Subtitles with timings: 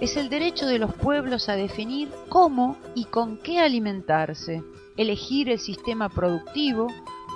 [0.00, 4.62] Es el derecho de los pueblos a definir cómo y con qué alimentarse,
[4.96, 6.86] elegir el sistema productivo,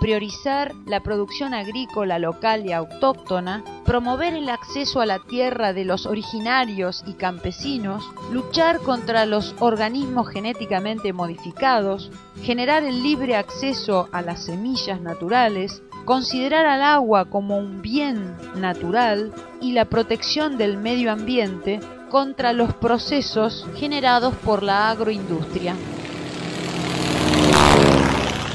[0.00, 6.06] priorizar la producción agrícola local y autóctona, promover el acceso a la tierra de los
[6.06, 12.10] originarios y campesinos, luchar contra los organismos genéticamente modificados,
[12.42, 19.32] generar el libre acceso a las semillas naturales, considerar al agua como un bien natural
[19.60, 21.80] y la protección del medio ambiente
[22.10, 25.74] contra los procesos generados por la agroindustria.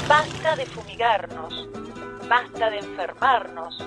[0.08, 1.68] Basta de fumigarnos,
[2.28, 3.78] basta de enfermarnos,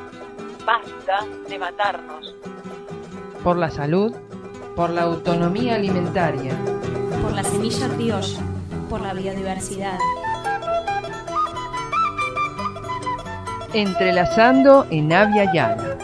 [0.66, 2.36] basta de matarnos.
[3.44, 4.16] Por la salud,
[4.76, 6.56] por la autonomía alimentaria,
[7.22, 8.40] por la semilla criolla,
[8.90, 9.98] por la biodiversidad.
[13.74, 16.04] Entrelazando en Avia Yala.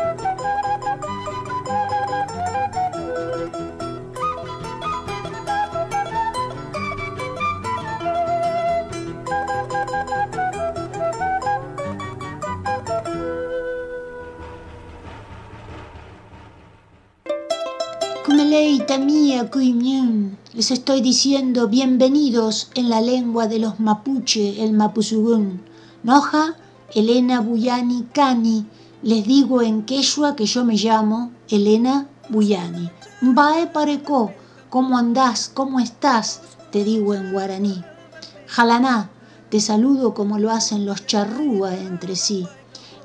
[18.97, 19.49] mía,
[20.53, 25.61] les estoy diciendo bienvenidos en la lengua de los mapuche, el mapuzugún.
[26.03, 26.55] Noja,
[26.93, 28.65] Elena Buyani Cani,
[29.03, 32.89] les digo en quechua que yo me llamo Elena Buyani.
[33.21, 34.31] Mbae pareco,
[34.69, 35.51] ¿cómo andás?
[35.53, 36.41] ¿Cómo estás?
[36.71, 37.83] Te digo en guaraní.
[38.47, 39.09] Jalaná,
[39.49, 42.47] te saludo como lo hacen los charrúa entre sí.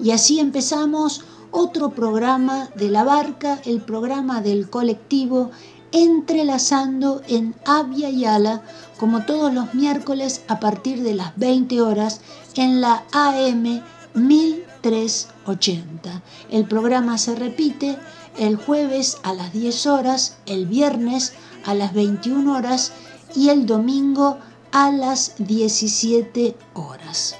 [0.00, 5.50] Y así empezamos otro programa de la barca, el programa del colectivo
[5.92, 8.62] entrelazando en Avia Yala,
[9.04, 12.22] como todos los miércoles a partir de las 20 horas
[12.54, 13.82] en la AM
[14.14, 16.22] 1380.
[16.48, 17.98] El programa se repite
[18.38, 21.34] el jueves a las 10 horas, el viernes
[21.66, 22.92] a las 21 horas
[23.34, 24.38] y el domingo
[24.72, 27.36] a las 17 horas.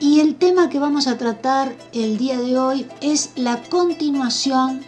[0.00, 4.82] Y el tema que vamos a tratar el día de hoy es la continuación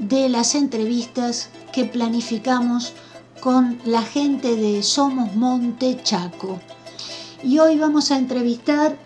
[0.00, 2.94] de las entrevistas que planificamos
[3.40, 6.60] con la gente de Somos Monte Chaco.
[7.42, 8.98] Y hoy vamos a entrevistar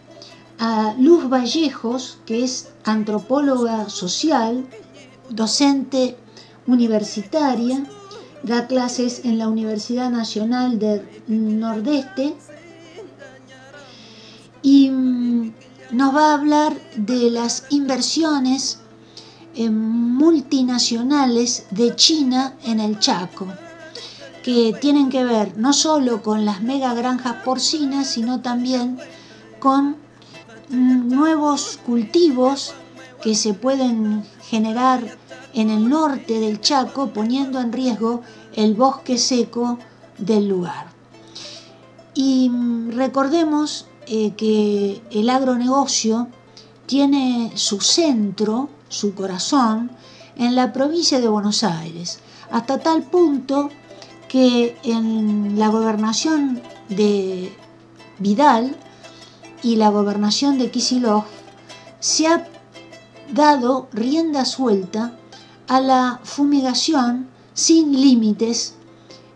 [0.59, 4.67] a Luz Vallejos, que es antropóloga social,
[5.31, 6.17] docente
[6.67, 7.85] universitaria,
[8.43, 12.35] da clases en la Universidad Nacional del Nordeste
[14.63, 15.53] y mm,
[15.93, 18.81] nos va a hablar de las inversiones
[19.57, 23.47] multinacionales de China en el Chaco,
[24.45, 28.99] que tienen que ver no solo con las mega granjas porcinas, sino también
[29.59, 29.97] con
[30.69, 32.75] nuevos cultivos
[33.23, 35.17] que se pueden generar
[35.55, 38.21] en el norte del Chaco, poniendo en riesgo
[38.55, 39.79] el bosque seco
[40.19, 40.89] del lugar.
[42.13, 46.29] Y mm, recordemos eh, que el agronegocio
[46.87, 49.91] tiene su centro su corazón
[50.37, 52.19] en la provincia de Buenos Aires,
[52.51, 53.71] hasta tal punto
[54.35, 57.57] que en la gobernación de
[58.19, 58.75] Vidal
[59.63, 61.23] y la gobernación de Kisilov
[62.01, 62.49] se ha
[63.33, 65.17] dado rienda suelta
[65.69, 68.75] a la fumigación sin límites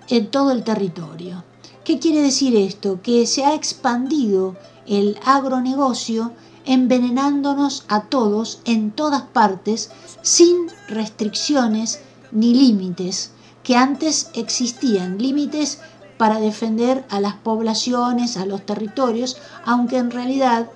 [0.08, 1.44] en todo el territorio.
[1.84, 3.00] ¿Qué quiere decir esto?
[3.00, 6.32] Que se ha expandido el agronegocio
[6.64, 10.56] envenenándonos a todos en todas partes sin
[10.88, 12.00] restricciones
[12.32, 13.30] ni límites,
[13.68, 15.78] que antes existían límites
[16.16, 20.70] para defender a las poblaciones, a los territorios, aunque en realidad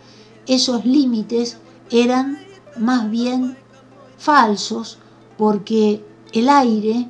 [0.47, 1.57] esos límites
[1.91, 2.39] eran
[2.77, 3.57] más bien
[4.19, 4.99] falsos
[5.39, 6.05] porque
[6.35, 7.09] el aire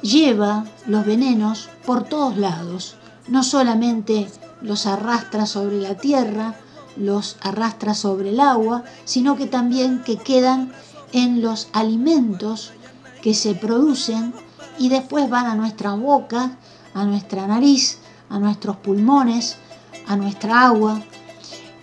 [0.00, 2.96] lleva los venenos por todos lados,
[3.28, 4.28] no solamente
[4.62, 6.54] los arrastra sobre la tierra,
[6.96, 10.72] los arrastra sobre el agua, sino que también que quedan
[11.12, 12.72] en los alimentos
[13.20, 14.32] que se producen
[14.80, 16.56] y después van a nuestra boca,
[16.94, 17.98] a nuestra nariz,
[18.30, 19.58] a nuestros pulmones,
[20.06, 21.02] a nuestra agua.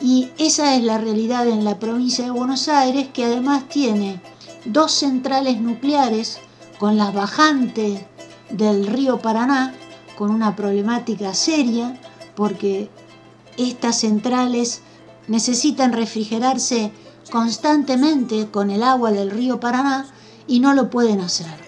[0.01, 4.19] Y esa es la realidad en la provincia de Buenos Aires, que además tiene
[4.65, 6.39] dos centrales nucleares
[6.79, 8.01] con las bajantes
[8.49, 9.75] del río Paraná,
[10.17, 12.01] con una problemática seria,
[12.35, 12.89] porque
[13.57, 14.81] estas centrales
[15.27, 16.91] necesitan refrigerarse
[17.29, 20.07] constantemente con el agua del río Paraná
[20.47, 21.66] y no lo pueden hacer.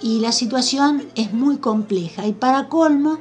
[0.00, 2.26] Y la situación es muy compleja.
[2.26, 3.18] Y para colmo,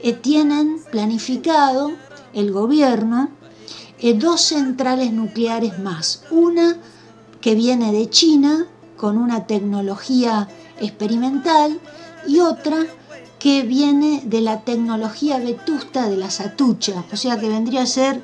[0.00, 1.92] eh, tienen planificado
[2.32, 3.30] el gobierno
[3.98, 6.24] eh, dos centrales nucleares más.
[6.30, 6.76] Una
[7.40, 8.66] que viene de China
[8.96, 10.48] con una tecnología
[10.80, 11.80] experimental
[12.26, 12.86] y otra
[13.38, 18.22] que viene de la tecnología vetusta de la Satucha, o sea que vendría a ser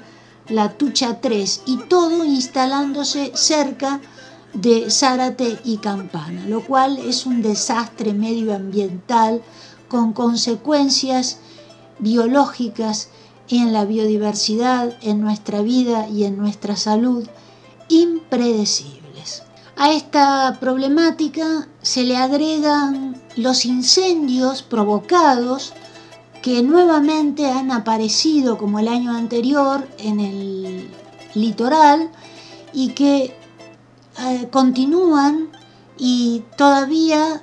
[0.49, 4.20] la Tucha 3 y todo instalándose cerca de
[4.89, 9.43] Zárate y Campana, lo cual es un desastre medioambiental
[9.89, 11.39] con consecuencias
[11.99, 13.09] biológicas
[13.49, 17.27] en la biodiversidad, en nuestra vida y en nuestra salud
[17.89, 19.43] impredecibles.
[19.77, 25.73] A esta problemática se le agregan los incendios provocados
[26.43, 30.91] que nuevamente han aparecido como el año anterior en el
[31.35, 32.11] litoral
[32.73, 33.35] y que
[34.19, 35.51] eh, continúan
[35.99, 37.43] y todavía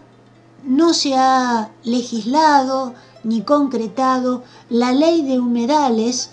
[0.64, 2.94] no se ha legislado
[3.24, 6.32] ni concretado la ley de humedales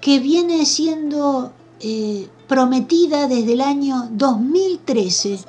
[0.00, 5.40] que viene siendo eh, prometida desde el año 2013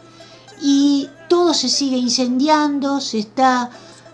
[0.62, 3.69] y todo se sigue incendiando, se está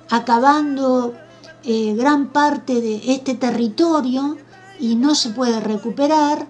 [0.09, 1.13] acabando
[1.63, 4.37] eh, gran parte de este territorio
[4.79, 6.47] y no se puede recuperar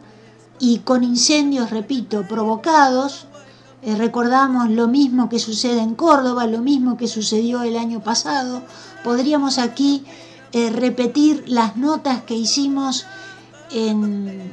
[0.60, 3.25] y con incendios, repito, provocados.
[3.81, 8.62] Eh, recordamos lo mismo que sucede en Córdoba, lo mismo que sucedió el año pasado.
[9.04, 10.04] Podríamos aquí
[10.52, 13.06] eh, repetir las notas que hicimos
[13.72, 14.52] en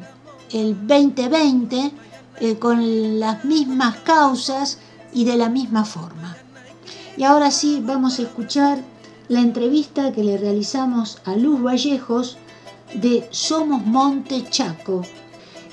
[0.52, 1.92] el 2020
[2.58, 4.78] con las mismas causas
[5.12, 6.36] y de la misma forma.
[7.16, 8.78] Y ahora sí vamos a escuchar
[9.28, 12.36] la entrevista que le realizamos a Luz Vallejos
[12.94, 15.02] de Somos Monte Chaco.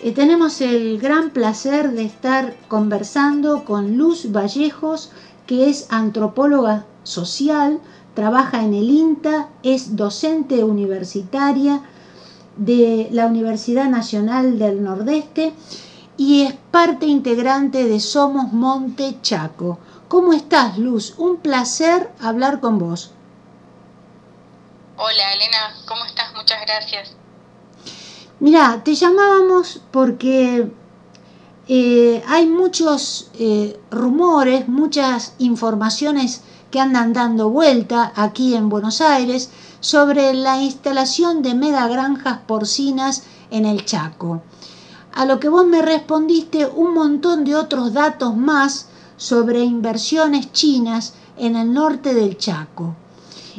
[0.06, 5.12] Eh, tenemos el gran placer de estar conversando con Luz Vallejos,
[5.48, 7.80] que es antropóloga social,
[8.14, 11.84] trabaja en el INTA, es docente universitaria
[12.58, 15.54] de la Universidad Nacional del Nordeste
[16.18, 19.80] y es parte integrante de Somos Monte Chaco.
[20.10, 21.14] ¿Cómo estás, Luz?
[21.18, 23.12] Un placer hablar con vos.
[24.98, 26.34] Hola Elena, ¿cómo estás?
[26.36, 27.16] Muchas gracias.
[28.40, 30.72] Mira, te llamábamos porque
[31.68, 36.42] eh, hay muchos eh, rumores, muchas informaciones
[36.72, 43.66] que andan dando vuelta aquí en Buenos Aires sobre la instalación de megagranjas porcinas en
[43.66, 44.42] el Chaco.
[45.14, 51.14] A lo que vos me respondiste un montón de otros datos más sobre inversiones chinas
[51.38, 52.96] en el norte del Chaco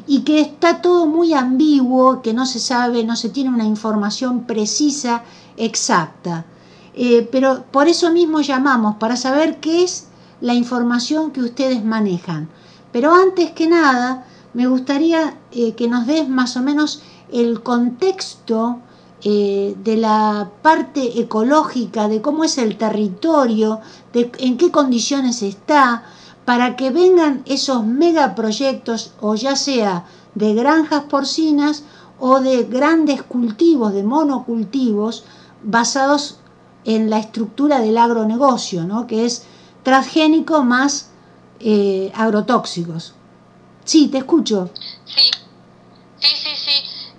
[0.07, 4.45] y que está todo muy ambiguo, que no se sabe, no se tiene una información
[4.45, 5.23] precisa,
[5.57, 6.45] exacta.
[6.95, 10.07] Eh, pero por eso mismo llamamos, para saber qué es
[10.41, 12.49] la información que ustedes manejan.
[12.93, 18.79] Pero antes que nada, me gustaría eh, que nos des más o menos el contexto
[19.23, 23.81] eh, de la parte ecológica, de cómo es el territorio,
[24.13, 26.05] de en qué condiciones está,
[26.45, 31.85] para que vengan esos megaproyectos, o ya sea de granjas porcinas
[32.19, 35.25] o de grandes cultivos, de monocultivos,
[35.63, 36.39] basados
[36.85, 39.07] en la estructura del agronegocio, ¿no?
[39.07, 39.45] que es
[39.83, 41.11] transgénico más
[41.61, 43.15] eh, agrotóxicos.
[43.85, 44.71] Sí, te escucho.
[45.05, 45.31] Sí,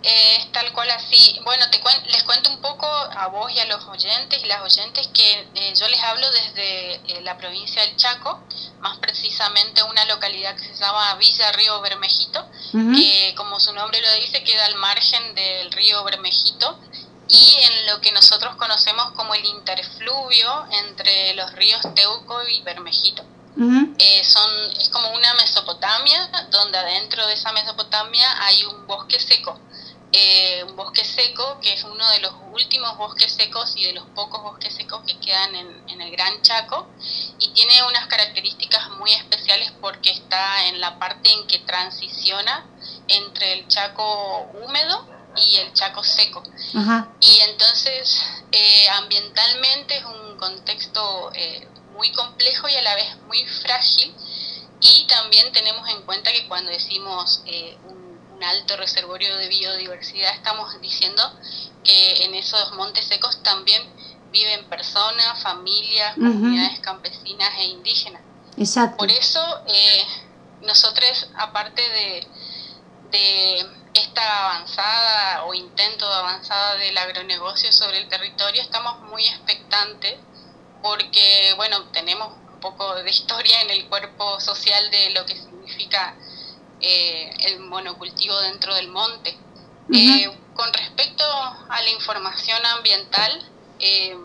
[0.05, 1.39] Eh, es tal cual así.
[1.43, 1.81] Bueno, te
[2.11, 5.73] les cuento un poco a vos y a los oyentes y las oyentes que eh,
[5.75, 8.39] yo les hablo desde eh, la provincia del Chaco,
[8.81, 14.13] más precisamente una localidad que se llama Villa Río Bermejito, que como su nombre lo
[14.21, 16.77] dice queda al margen del río Bermejito
[17.27, 23.23] y en lo que nosotros conocemos como el interfluvio entre los ríos Teuco y Bermejito.
[24.23, 29.59] son, es como una Mesopotamia, donde adentro de esa Mesopotamia hay un bosque seco.
[30.17, 34.05] Eh, un bosque seco, que es uno de los últimos bosques secos y de los
[34.15, 36.87] pocos bosques secos que quedan en, el Gran Chaco,
[37.37, 42.65] y tiene unas características muy especiales porque está en la parte en que transiciona
[43.09, 45.05] entre el Chaco húmedo
[45.35, 46.43] y el Chaco seco.
[47.19, 48.21] Y entonces
[48.53, 54.15] eh, ambientalmente es un contexto eh, muy complejo y a la vez muy frágil.
[54.79, 57.94] Y también tenemos en cuenta que cuando decimos eh, un,
[58.43, 61.21] alto reservorio de biodiversidad estamos diciendo
[61.83, 63.81] que en esos montes secos también
[64.31, 68.21] viven personas, familias, comunidades campesinas e indígenas.
[68.57, 68.97] Exacto.
[68.97, 69.41] Por eso
[70.61, 72.27] nosotros, aparte de,
[73.11, 80.15] de esta avanzada o intento de avanzada del agronegocio sobre el territorio, estamos muy expectantes
[80.81, 86.15] porque, bueno, tenemos un poco de historia en el cuerpo social de lo que significa
[86.81, 89.37] eh, el monocultivo dentro del monte.
[89.93, 94.17] Eh, con respecto a la información ambiental, eh,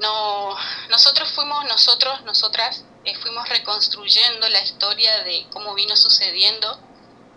[0.00, 0.56] no,
[0.90, 2.84] nosotros fuimos, nosotros, nosotras,
[3.22, 6.78] fuimos reconstruyendo la historia de cómo vino sucediendo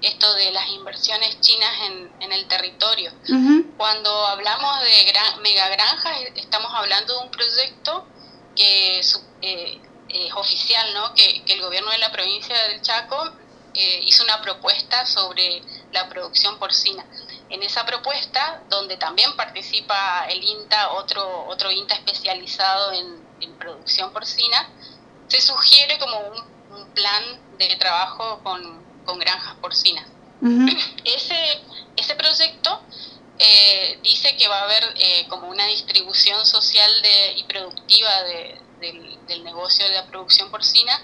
[0.03, 1.71] esto de las inversiones chinas
[2.19, 3.11] en, el territorio.
[3.77, 8.05] Cuando hablamos de gran, megagranjas, estamos hablando de un proyecto
[8.55, 8.99] que
[9.41, 11.13] eh, es oficial, ¿no?
[11.13, 13.31] que, el gobierno de la provincia del Chaco
[13.73, 15.61] eh, hizo una propuesta sobre
[15.91, 17.05] la producción porcina.
[17.49, 23.23] En esa propuesta, donde también participa el INTA, otro, otro INTA especializado en,
[23.59, 24.69] producción porcina,
[25.27, 27.23] se sugiere como un, un plan
[27.57, 30.05] de trabajo con con granjas porcinas.
[31.05, 31.61] ese,
[31.95, 32.81] ese proyecto
[33.39, 38.61] eh, dice que va a haber eh, como una distribución social de, y productiva de,
[38.79, 41.01] del, negocio de la producción porcina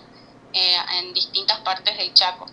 [0.54, 2.48] eh, en distintas partes del Chaco.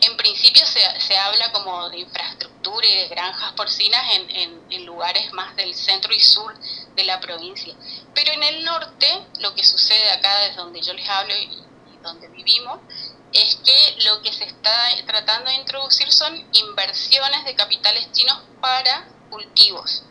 [0.00, 4.86] En principio se, se, habla como de infraestructura y de granjas porcinas en, en, en,
[4.86, 6.54] lugares más del centro y sur
[6.94, 7.74] de la provincia.
[8.14, 9.06] Pero en el norte,
[9.40, 11.44] lo que sucede acá desde donde yo les hablo y,
[11.94, 12.80] y donde vivimos,
[13.32, 19.08] es que lo que se está tratando de introducir son inversiones de capitales chinos para
[19.30, 20.04] cultivos.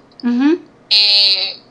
[0.90, 1.62] Eh,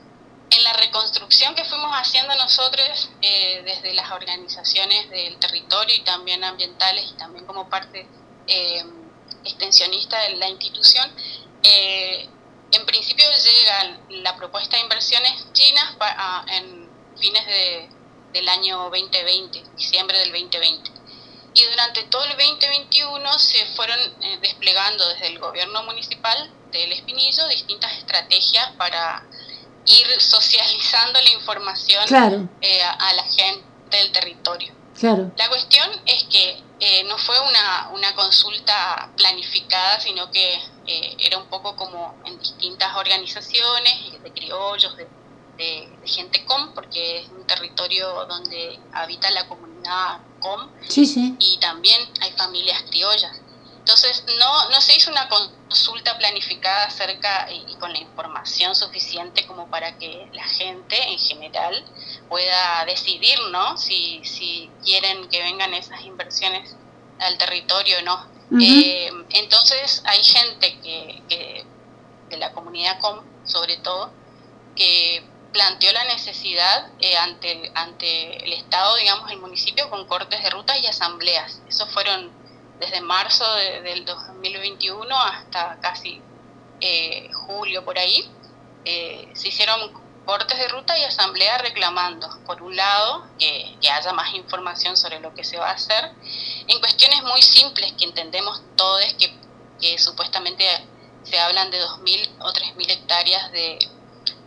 [0.51, 6.43] en la reconstrucción que fuimos haciendo nosotros eh, desde las organizaciones del territorio y también
[6.45, 8.07] ambientales y también como parte
[8.47, 8.85] eh,
[9.45, 11.11] extensionista de la institución,
[11.63, 15.95] en principio llega la propuesta de inversiones chinas
[16.49, 16.89] en
[17.19, 17.89] fines de,
[18.33, 21.01] del año 2020, diciembre del 2020
[21.55, 27.49] y durante todo el 2021 se fueron eh, desplegando desde el gobierno municipal del Espinillo
[27.49, 29.25] distintas estrategias para
[29.91, 32.05] ir socializando la información
[32.61, 34.73] eh, a, la gente del territorio.
[35.37, 40.61] La cuestión es que eh, no fue una, una, consulta planificada, sino que
[41.19, 45.09] era un poco como en distintas organizaciones de criollos, de,
[45.57, 49.71] de, de gente com, porque es un territorio donde habita la comunidad
[51.39, 53.41] y también hay familias criollas.
[53.91, 59.69] Entonces, no, no se hizo una consulta planificada acerca y, con la información suficiente como
[59.69, 61.85] para que la gente en general
[62.29, 63.77] pueda decidir, ¿no?
[63.77, 66.77] Si, si quieren que vengan esas inversiones
[67.19, 68.27] al territorio o no.
[68.63, 71.65] Eh, entonces, hay gente que, que,
[72.29, 74.13] de la comunidad COM, sobre todo,
[74.77, 80.41] que planteó la necesidad eh, ante, el, ante el Estado, digamos, el municipio, con cortes
[80.45, 81.61] de rutas y asambleas.
[81.69, 82.40] Eso fueron
[82.81, 86.21] desde marzo del 2021 hasta casi
[86.81, 88.29] eh, julio por ahí.
[88.85, 89.93] Eh, se hicieron
[90.25, 95.35] cortes de ruta y asambleas reclamando, por un lado, que, haya más información sobre lo
[95.35, 96.13] que se va a hacer,
[96.67, 99.33] en cuestiones muy simples que entendemos todos, que,
[99.81, 100.65] que supuestamente
[101.23, 103.79] se hablan de 2.000 o 3.000 hectáreas de,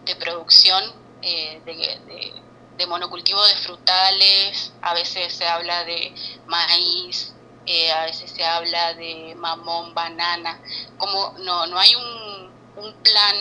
[0.06, 0.84] de producción
[1.22, 6.14] eh, de, monocultivo de frutales, a veces se habla de
[6.48, 7.33] maíz,
[7.66, 10.60] eh, a veces se habla de mamón, banana,
[10.98, 13.36] como no, no hay un, un plan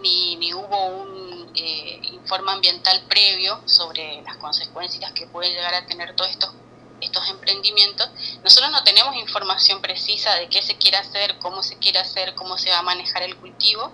[0.00, 5.86] ni, ni hubo un eh, informe ambiental previo sobre las consecuencias que pueden llegar a
[5.86, 6.52] tener todos estos
[7.00, 8.08] estos emprendimientos,
[8.42, 12.56] nosotros no tenemos información precisa de qué se quiere hacer, cómo se quiere hacer, cómo
[12.58, 13.92] se va a manejar el cultivo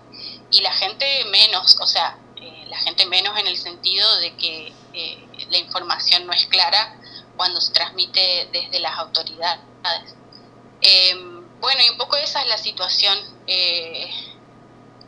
[0.51, 4.73] y la gente menos, o sea, eh, la gente menos en el sentido de que
[4.93, 6.97] eh, la información no es clara
[7.37, 9.61] cuando se transmite desde las autoridades.
[10.81, 13.19] Em, bueno, y un poco esa es la situación.
[13.47, 14.11] Eh,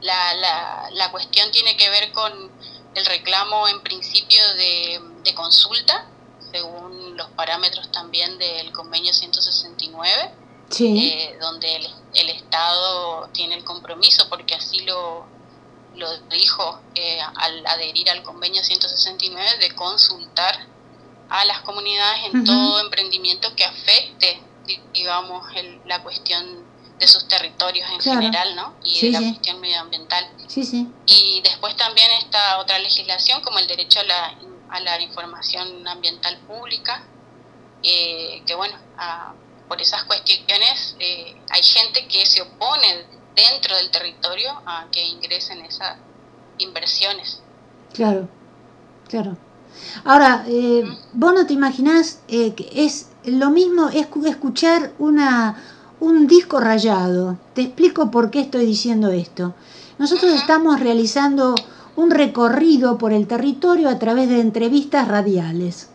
[0.00, 2.50] la, la, la, cuestión tiene que ver con
[2.94, 6.06] el reclamo en principio de, de consulta,
[6.52, 10.30] según los parámetros también del convenio 169,
[11.40, 15.26] donde el, el Estado tiene el compromiso, porque así lo,
[15.96, 20.66] lo dijo eh, al adherir al convenio 169 de consultar
[21.28, 24.40] a las comunidades en todo emprendimiento que afecte,
[24.92, 25.44] digamos,
[25.86, 26.64] la cuestión
[26.98, 28.74] de sus territorios en general, ¿no?
[28.84, 30.28] Y de la cuestión medioambiental.
[30.46, 30.88] Sí, sí.
[31.06, 34.34] Y después también está otra legislación como el derecho a la,
[34.70, 37.02] a la información ambiental pública,
[37.82, 38.76] eh, que bueno,
[39.68, 45.64] por esas cuestiones eh, hay gente que se opone dentro del territorio a que ingresen
[45.64, 45.96] esas
[46.58, 47.42] inversiones.
[47.92, 48.28] Claro,
[49.08, 49.36] claro.
[50.04, 55.56] Ahora, eh, vos no te imaginás que es lo mismo es escuchar una,
[56.00, 57.38] un disco rayado.
[57.54, 59.54] Te explico por qué estoy diciendo esto.
[59.98, 61.54] Nosotros estamos realizando
[61.96, 65.88] un recorrido por el territorio a través de entrevistas radiales.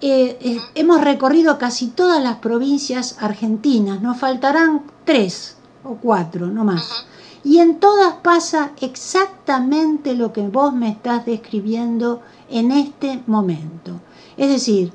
[0.00, 6.64] Eh, eh, hemos recorrido casi todas las provincias argentinas, nos faltarán tres o cuatro, no
[6.64, 7.06] más.
[7.44, 14.00] Y en todas pasa exactamente lo que vos me estás describiendo en este momento.
[14.36, 14.92] Es decir,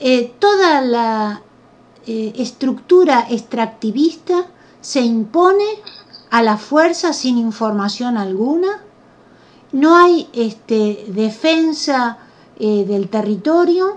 [0.00, 1.42] eh, toda la
[2.06, 4.44] estructura extractivista
[4.82, 5.64] se impone
[6.30, 8.82] a la fuerza sin información alguna,
[9.72, 12.18] no hay este, defensa
[12.58, 13.96] del territorio,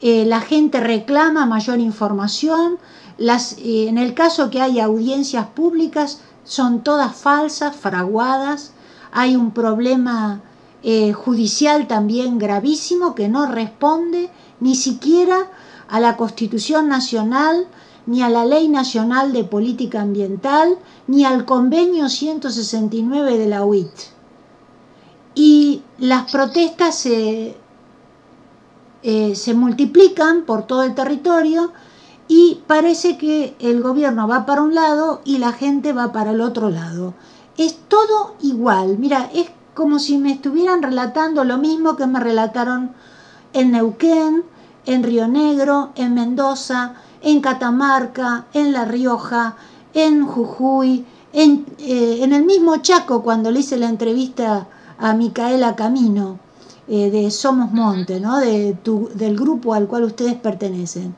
[0.00, 2.78] eh, la gente reclama mayor información,
[3.18, 8.72] eh, en el caso que haya audiencias públicas son todas falsas, fraguadas,
[9.12, 10.40] hay un problema
[10.82, 15.50] eh, judicial también gravísimo que no responde ni siquiera
[15.88, 17.66] a la Constitución Nacional,
[18.06, 23.90] ni a la Ley Nacional de Política Ambiental, ni al Convenio 169 de la UIT.
[25.34, 27.56] Y las protestas se
[29.08, 31.72] eh, se multiplican por todo el territorio
[32.28, 36.40] y parece que el gobierno va para un lado y la gente va para el
[36.40, 37.14] otro lado.
[37.56, 42.92] Es todo igual, mira, es como si me estuvieran relatando lo mismo que me relataron
[43.52, 44.44] en Neuquén,
[44.86, 49.56] en Río Negro, en Mendoza, en Catamarca, en La Rioja,
[49.94, 54.66] en Jujuy, en, eh, en el mismo Chaco cuando le hice la entrevista
[54.98, 56.38] a Micaela Camino.
[56.88, 58.38] Eh, de Somos Monte, ¿no?
[58.38, 61.16] de tu, del grupo al cual ustedes pertenecen.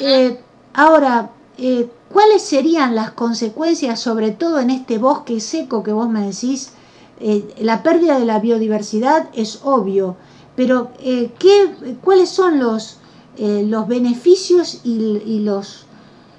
[0.00, 0.40] Eh,
[0.74, 6.26] ahora, eh, ¿cuáles serían las consecuencias, sobre todo en este bosque seco que vos me
[6.26, 6.72] decís?
[7.58, 10.14] la pérdida de la biodiversidad es obvio,
[10.54, 12.98] pero ¿qué, ¿cuáles son los,
[13.36, 15.86] los beneficios y, y, los,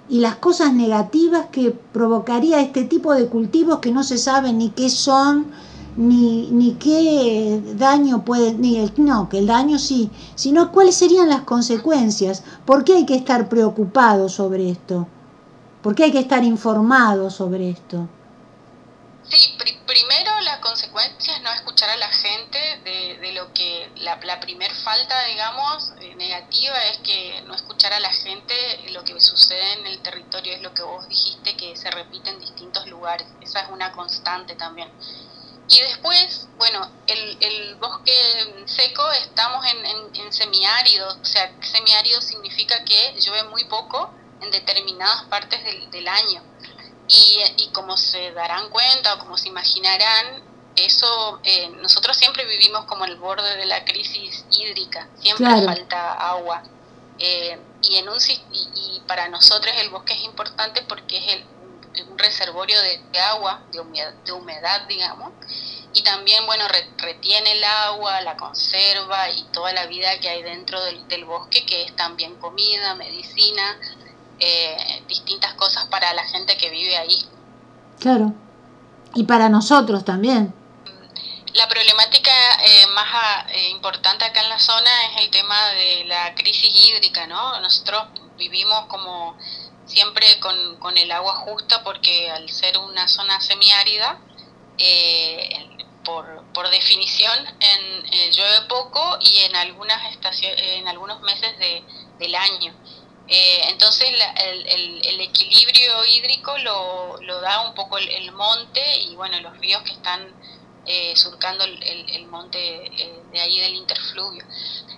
[0.07, 4.69] y las cosas negativas que provocaría este tipo de cultivos que no se sabe ni
[4.69, 5.47] qué son?
[5.95, 11.29] Ni, ni qué daño puede, ni el, no, que el daño sí, sino cuáles serían
[11.29, 15.07] las consecuencias, por qué hay que estar preocupado sobre esto,
[15.81, 18.07] por qué hay que estar informado sobre esto.
[19.23, 19.37] Sí,
[19.85, 24.71] primero las consecuencias no escuchar a la gente de, de lo que la, la primer
[24.73, 28.53] falta, digamos, eh, negativa es que no escuchar a la gente
[28.91, 32.39] lo que sucede en el territorio es lo que vos dijiste que se repite en
[32.39, 34.89] distintos lugares, esa es una constante también
[35.69, 42.83] y después, bueno, el, el bosque seco estamos en, en, semiárido, o sea, semiárido significa
[42.83, 46.41] que llueve muy poco en determinadas partes del, del año.
[47.07, 50.43] Y, y, como se darán cuenta o como se imaginarán,
[50.75, 56.63] eso eh, nosotros siempre vivimos como el borde de la crisis hídrica, siempre falta agua.
[57.19, 61.45] Eh, y, en un, y, y, para nosotros el bosque es importante porque es el,
[62.09, 65.31] un reservorio de, agua, de humedad, de humedad, digamos,
[65.93, 66.65] y también, bueno,
[66.97, 71.83] retiene el agua, la conserva y toda la vida que hay dentro del, bosque, que
[71.83, 73.77] es también comida, medicina,
[74.39, 77.25] eh, distintas cosas para la gente que vive ahí.
[77.99, 78.33] Claro,
[79.15, 80.53] y para nosotros también.
[81.53, 82.31] La problemática
[82.63, 86.87] eh, más ah, eh, importante acá en la zona es el tema de la crisis
[86.87, 87.59] hídrica, ¿no?
[87.59, 88.03] Nosotros
[88.37, 89.35] vivimos como
[89.89, 94.19] siempre con, con el agua justa porque al ser una zona semiárida,
[94.77, 95.67] eh,
[96.05, 101.83] por, por, definición eh, llueve poco y en algunas estaciones, en algunos meses de,
[102.19, 102.73] del año.
[103.27, 109.15] Eh, entonces el, el, el, equilibrio hídrico lo, lo da un poco el, monte y
[109.15, 110.33] bueno los ríos que están
[110.87, 112.57] eh, surcando el, monte
[113.31, 114.43] de ahí del interfluvio.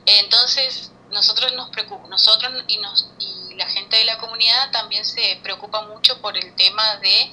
[0.06, 3.40] entonces nosotros nos preocupa, nosotros y nos y la
[3.97, 7.32] de la comunidad también se preocupa mucho por el tema de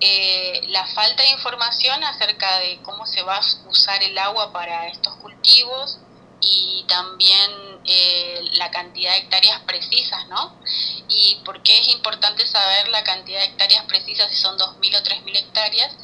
[0.00, 4.88] eh, la falta de información acerca de cómo se va a usar el agua para
[4.88, 5.98] estos cultivos
[6.40, 7.50] y también
[7.84, 10.58] eh, la cantidad de hectáreas precisas, ¿no?
[11.08, 15.04] Y por qué es importante saber la cantidad de hectáreas precisas, si son 2.000 o
[15.04, 15.96] 3.000 hectáreas,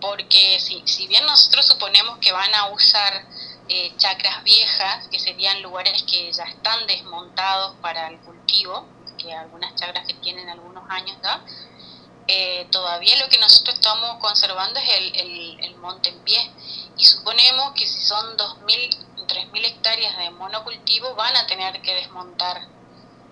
[0.00, 3.26] porque si, si bien nosotros suponemos que van a usar
[3.68, 8.86] eh, chacras viejas, que serían lugares que ya están desmontados para el cultivo,
[9.22, 11.16] que algunas chacras que tienen algunos años,
[12.28, 16.50] eh, todavía lo que nosotros estamos conservando es el, el, monte en pie.
[16.96, 22.68] Y suponemos que si son 2.000, 3.000 hectáreas de monocultivo, van a tener que desmontar.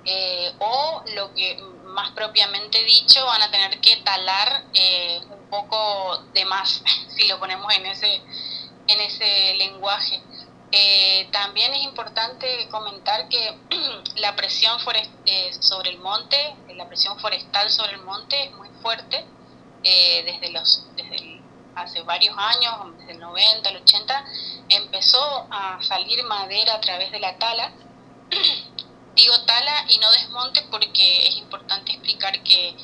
[0.05, 6.19] Eh, o lo que más propiamente dicho, van a tener que talar eh, un poco
[6.33, 6.83] de más,
[7.17, 8.23] si lo ponemos en ese,
[8.89, 10.23] en ese lenguaje.
[10.73, 13.59] Eh, también es importante comentar que
[14.17, 14.79] la presión
[15.27, 19.25] eh, sobre el monte, la presión forestal sobre el monte es muy fuerte
[19.83, 21.41] eh, desde los desde
[21.75, 24.25] hace varios años, desde el 90, el 80,
[24.69, 27.73] empezó a salir madera a través de la tala.
[29.15, 32.77] Digo tala y no desmonte porque es importante explicar que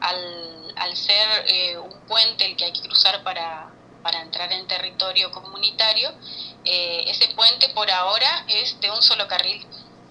[0.00, 5.30] al, al ser un puente el que hay que cruzar para, para entrar en territorio
[5.30, 6.12] comunitario,
[6.64, 9.64] eh, ese puente por ahora es de un solo carril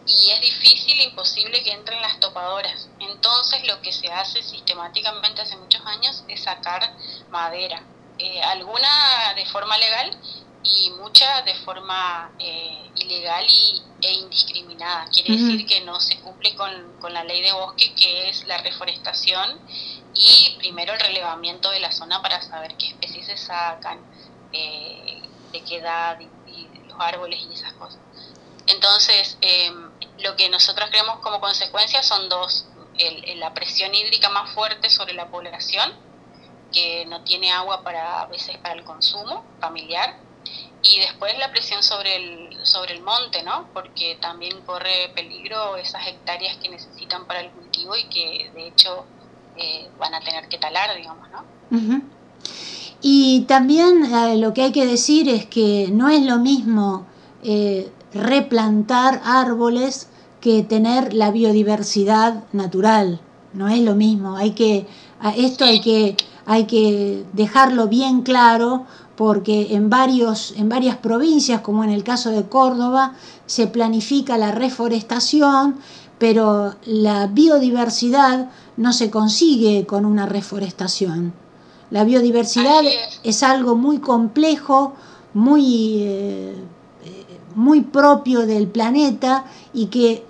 [0.05, 2.89] y es difícil imposible que entren las topadoras.
[2.99, 6.93] Entonces lo que se hace sistemáticamente hace muchos años es sacar
[7.29, 7.83] madera,
[8.17, 10.17] eh, alguna de forma legal
[10.63, 15.07] y mucha de forma eh, ilegal y, e indiscriminada.
[15.09, 18.57] Quiere decir que no se cumple con, con la ley de bosque, que es la
[18.57, 19.59] reforestación
[20.13, 23.99] y primero el relevamiento de la zona para saber qué especies se sacan,
[24.51, 26.29] eh, de qué edad y,
[26.91, 27.99] los árboles y esas cosas.
[28.67, 34.51] Entonces, em, lo que nosotros creemos como consecuencia son dos, el, la presión hídrica más
[34.53, 35.93] fuerte sobre la población,
[36.71, 40.17] que no tiene agua para a veces para el consumo familiar,
[40.83, 43.67] y después la presión sobre el, sobre el monte, ¿no?
[43.73, 49.05] Porque también corre peligro esas hectáreas que necesitan para el cultivo y que de hecho
[49.57, 51.45] eh, van a tener que talar, digamos, ¿no?
[53.01, 57.05] Y también eh, lo que hay que decir es que no es lo mismo
[57.43, 60.07] eh, replantar árboles
[60.39, 63.19] que tener la biodiversidad natural.
[63.53, 64.37] No es lo mismo.
[64.37, 64.85] Hay que
[65.35, 68.85] esto hay que hay que dejarlo bien claro
[69.15, 73.13] porque en varios en varias provincias como en el caso de Córdoba
[73.45, 75.75] se planifica la reforestación,
[76.17, 81.33] pero la biodiversidad no se consigue con una reforestación.
[81.91, 82.83] La biodiversidad
[83.23, 83.43] es.
[83.43, 84.95] algo muy complejo,
[85.33, 86.55] muy, eh,
[87.55, 90.25] muy propio del planeta y que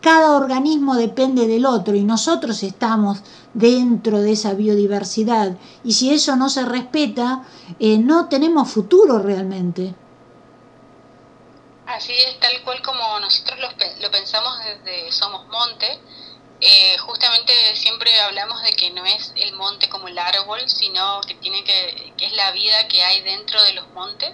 [0.00, 3.22] cada organismo depende del otro y nosotros estamos
[3.54, 7.44] dentro de esa biodiversidad y si eso no se respeta,
[7.78, 9.94] eh, no tenemos futuro realmente.
[11.86, 13.68] Así es, tal cual como nosotros lo,
[14.02, 16.00] lo pensamos desde Somos Monte,
[16.66, 21.34] eh, justamente siempre hablamos de que no es el monte como el árbol, sino que
[21.34, 24.32] tiene que, que es la vida que hay dentro de los montes.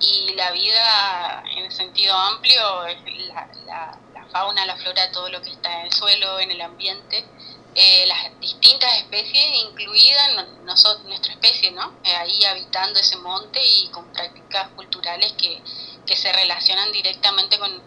[0.00, 5.42] Y la vida en el sentido amplio es la, la, fauna, la flora, todo lo
[5.42, 7.26] que está en el suelo, en el ambiente,
[7.74, 11.92] eh, las distintas especies, incluida nosotros, nuestra especie, ¿no?
[12.04, 15.60] Eh, ahí habitando ese monte y con prácticas culturales que,
[16.06, 17.82] que se relacionan directamente con,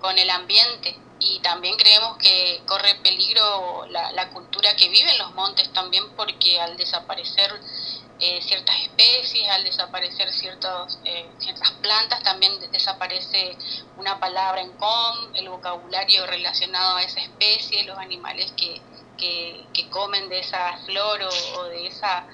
[0.00, 5.18] con el ambiente y también creemos que corre peligro la, la, cultura que vive en
[5.18, 7.50] los montes también porque al desaparecer
[8.20, 13.56] eh, ciertas especies, al desaparecer ciertos, eh, ciertas plantas, también desaparece
[13.96, 18.80] una palabra en com, el vocabulario relacionado a esa especie, los animales que,
[19.18, 22.26] que, que comen de esa flor o, o, de esa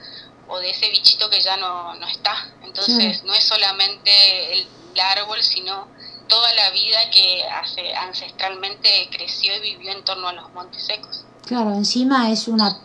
[0.49, 2.53] o de ese bichito que ya no, no está.
[2.63, 5.89] Entonces no es solamente el, el árbol, sino
[6.31, 11.25] toda la vida que hace, ancestralmente creció y vivió en torno a los montes secos.
[11.47, 12.79] Claro, encima es una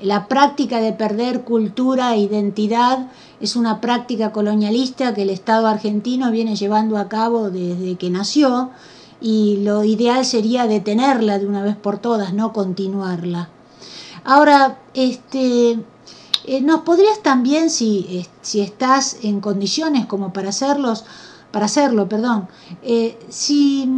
[0.00, 3.06] la práctica de perder cultura e identidad
[3.40, 8.70] es una práctica colonialista que el Estado argentino viene llevando a cabo desde que nació
[9.20, 13.48] y lo ideal sería detenerla de una vez por todas, no continuarla.
[14.24, 15.78] Ahora, este,
[16.44, 21.04] eh, ¿nos podrías también, si, si estás en condiciones como para hacerlos,
[21.52, 22.48] para hacerlo, perdón,
[22.82, 23.88] eh, si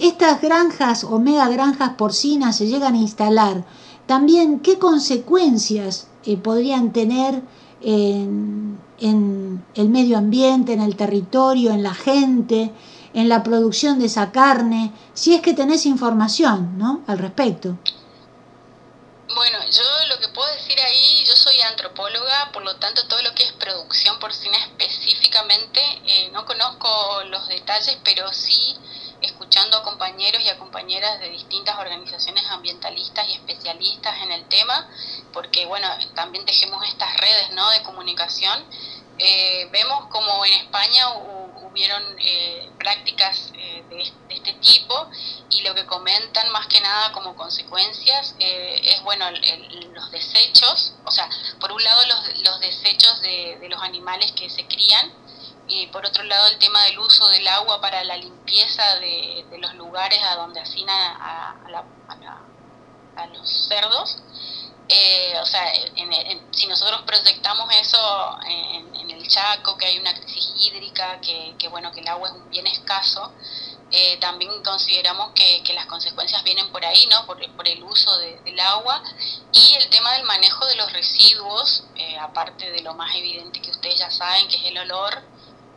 [0.00, 3.64] estas granjas o mega granjas porcinas se llegan a instalar,
[4.06, 7.42] también qué consecuencias eh, podrían tener
[7.82, 12.72] en, en, el medio ambiente, en el territorio, en la gente,
[13.12, 17.02] en la producción de esa carne, si es que tenés información ¿no?
[17.06, 17.76] al respecto.
[19.34, 23.34] Bueno, yo lo que puedo decir ahí, yo soy antropóloga, por lo tanto todo lo
[23.34, 24.58] que es producción porcina
[25.34, 28.76] específicamente, eh, no conozco los detalles, pero sí
[29.20, 34.88] escuchando a compañeros y a compañeras de distintas organizaciones ambientalistas y especialistas en el tema,
[35.32, 37.68] porque bueno, también tejemos estas redes ¿no?
[37.70, 38.64] de comunicación.
[39.18, 41.06] Eh, vemos como en España
[41.74, 45.08] hubieron eh, prácticas eh, de, este tipo
[45.50, 49.26] y lo que comentan más que nada como consecuencias eh, es, bueno,
[49.92, 54.48] los desechos, o sea, por un lado los, los desechos de, de los animales que
[54.48, 55.12] se crían,
[55.68, 59.58] y por otro lado el tema del uso del agua para la limpieza de, de
[59.58, 61.54] los lugares a donde hacina a,
[63.32, 64.18] los cerdos.
[64.88, 65.72] Eh, o sea,
[66.50, 71.90] si nosotros proyectamos eso en, el Chaco, que hay una crisis hídrica, que, que, bueno,
[71.92, 73.32] que el agua es bien escaso,
[73.90, 77.24] eh, también consideramos que, que, las consecuencias vienen por ahí, ¿no?
[77.26, 79.02] Por, por el uso del agua
[79.52, 83.70] y el tema del manejo de los residuos, eh, aparte de lo más evidente que
[83.70, 85.22] ustedes ya saben, que es el olor,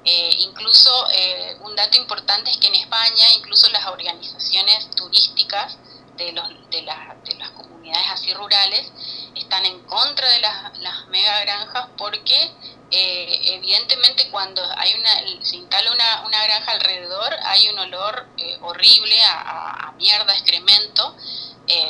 [0.10, 5.78] eh, incluso eh, un dato importante es que en España, incluso las organizaciones turísticas
[6.16, 6.82] de, los, de,
[7.26, 8.90] de las comunidades así rurales
[9.36, 12.52] están en contra de las, las mega granjas porque
[12.90, 18.28] eh, evidentemente cuando hay una, se instala una, una granja alrededor hay un olor
[18.62, 21.18] horrible a, a, mierda, excremento,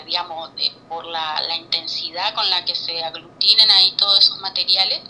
[0.06, 0.52] digamos,
[0.90, 5.02] por la, intensidad con la que se aglutinan ahí todos esos materiales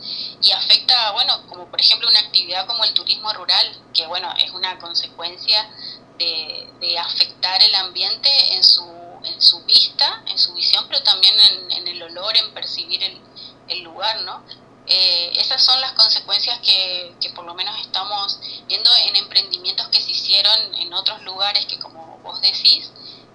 [0.41, 4.51] y afecta, bueno, como por ejemplo una actividad como el turismo rural, que bueno, es
[4.51, 5.69] una consecuencia
[6.17, 8.85] de, afectar el ambiente en su,
[9.23, 11.35] en su vista, en su visión, pero también
[11.71, 14.43] en, el olor, en percibir el, lugar, ¿no?
[14.87, 20.11] Eh, esas son las consecuencias que, por lo menos estamos viendo en emprendimientos que se
[20.11, 22.89] hicieron en otros lugares que, como vos decís,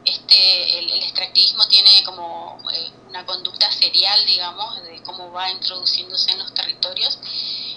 [0.04, 6.38] este, el, extractivismo tiene como eh, una conducta serial, digamos, de cómo va introduciéndose en
[6.40, 7.18] los territorios.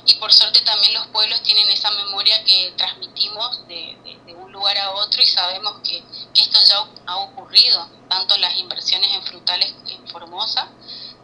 [0.08, 3.98] Y por suerte también los pueblos tienen esa memoria que transmitimos de,
[4.36, 6.04] un lugar a otro y sabemos que,
[6.36, 10.70] esto ya ha ocurrido, tanto las inversiones en frutales en Formosa,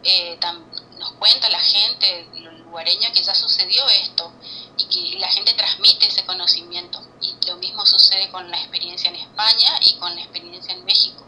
[0.04, 0.38] eh,
[0.98, 4.32] nos cuenta la gente, los lugareños, que ya sucedió esto
[4.76, 7.00] y que la gente transmite ese conocimiento.
[7.20, 11.24] Y lo mismo sucede con la experiencia en España y con la experiencia en México.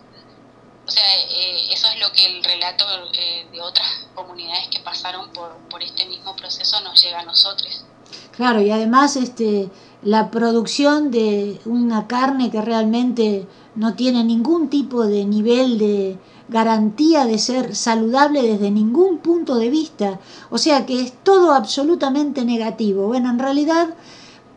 [0.86, 5.30] O sea, eh, eso es lo que el relato eh, de otras comunidades que pasaron
[5.30, 7.86] por, por este mismo proceso nos llega a nosotros.
[8.32, 9.70] Claro, y además este,
[10.02, 17.24] la producción de una carne que realmente no tiene ningún tipo de nivel de garantía
[17.24, 20.20] de ser saludable desde ningún punto de vista.
[20.50, 23.06] O sea que es todo absolutamente negativo.
[23.06, 23.94] Bueno, en realidad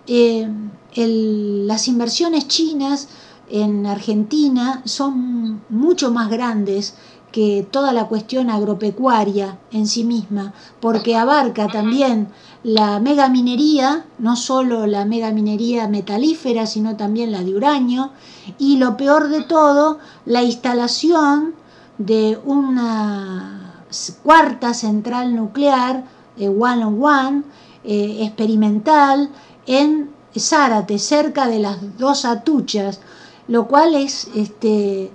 [0.07, 0.49] eh,
[0.97, 3.07] el, las inversiones chinas
[3.49, 6.95] en Argentina son mucho más grandes
[7.31, 12.29] que toda la cuestión agropecuaria en sí misma, porque abarca también
[12.63, 18.11] la megaminería, no solo la megaminería metalífera, sino también la de uranio,
[18.57, 21.53] y lo peor de todo, la instalación
[21.97, 23.83] de una
[24.23, 26.05] cuarta central nuclear,
[26.37, 27.43] eh, one on one,
[27.83, 29.29] eh, experimental,
[29.65, 32.99] en Zárate, cerca de las dos atuchas,
[33.47, 35.11] lo cual es, este,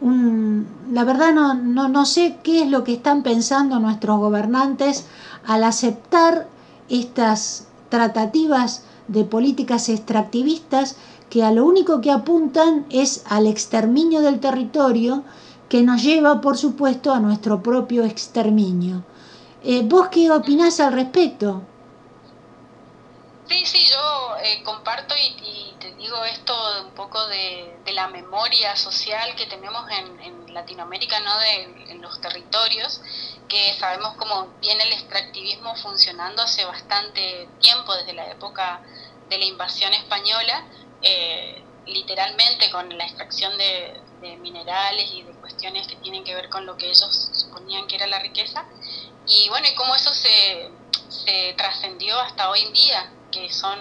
[0.00, 5.06] la verdad no, no, no sé qué es lo que están pensando nuestros gobernantes
[5.46, 6.48] al aceptar
[6.88, 10.96] estas tratativas de políticas extractivistas
[11.30, 15.24] que a lo único que apuntan es al exterminio del territorio
[15.68, 19.04] que nos lleva, por supuesto, a nuestro propio exterminio.
[19.62, 21.62] Eh, ¿Vos qué opinás al respecto?
[23.48, 29.36] Sí, sí, yo eh, comparto y, te digo esto un poco de, la memoria social
[29.36, 31.36] que tenemos en, Latinoamérica, ¿no?
[31.40, 33.00] De, en los territorios,
[33.48, 38.80] que sabemos cómo viene el extractivismo funcionando hace bastante tiempo, desde la época
[39.28, 40.64] de la invasión española,
[41.02, 46.48] eh, literalmente con la extracción de, de minerales y de cuestiones que tienen que ver
[46.48, 48.64] con lo que ellos suponían que era la riqueza.
[49.26, 50.70] Y bueno, y cómo eso se,
[51.08, 53.78] se trascendió hasta hoy en día, que son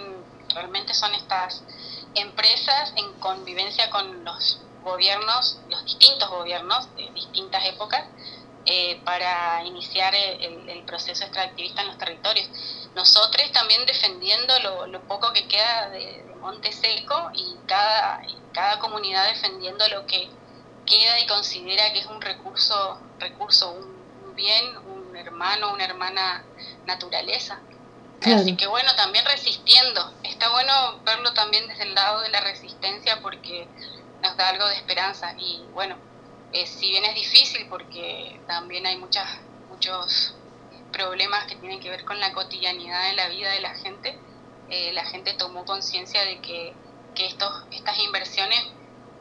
[0.54, 1.64] realmente son estas
[2.16, 8.04] empresas en convivencia con los gobiernos, los distintos gobiernos de distintas épocas,
[8.66, 12.48] eh, para iniciar el, proceso extractivista en los territorios.
[12.96, 19.28] Nosotros también defendiendo lo, lo poco que queda de, Monte Seco y cada, cada comunidad
[19.28, 20.30] defendiendo lo que
[20.86, 26.44] queda y considera que es un recurso, recurso un bien, un hermano, una hermana
[26.86, 27.62] naturaleza.
[28.26, 30.14] Así que bueno, también resistiendo.
[30.24, 33.68] Está bueno verlo también desde el lado de la resistencia porque
[34.22, 35.34] nos da algo de esperanza.
[35.38, 35.98] Y bueno,
[36.54, 39.28] eh, si bien es difícil porque también hay muchas,
[39.70, 40.36] muchos
[40.92, 44.18] problemas que tienen que ver con la cotidianidad de la vida de la gente,
[44.70, 46.74] eh, la gente tomó conciencia de que,
[47.16, 48.64] que estos, estas inversiones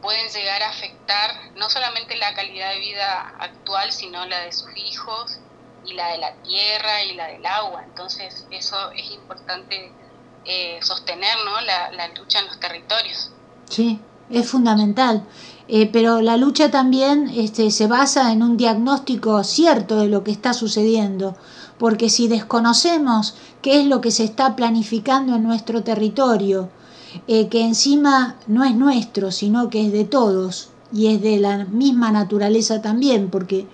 [0.00, 4.76] pueden llegar a afectar no solamente la calidad de vida actual, sino la de sus
[4.76, 5.38] hijos
[5.86, 7.84] y la de la tierra y la del agua.
[7.84, 9.92] Entonces eso es importante
[10.44, 11.60] eh, sostener ¿no?
[11.60, 13.30] la, la, lucha en los territorios.
[13.68, 15.24] Sí, es fundamental.
[15.68, 20.32] Eh, pero la lucha también este, se basa en un diagnóstico cierto de lo que
[20.32, 21.36] está sucediendo,
[21.78, 26.68] porque si desconocemos qué es lo que se está planificando en nuestro territorio,
[27.28, 31.64] eh, que encima no es nuestro, sino que es de todos y es de la
[31.64, 33.66] misma naturaleza también, porque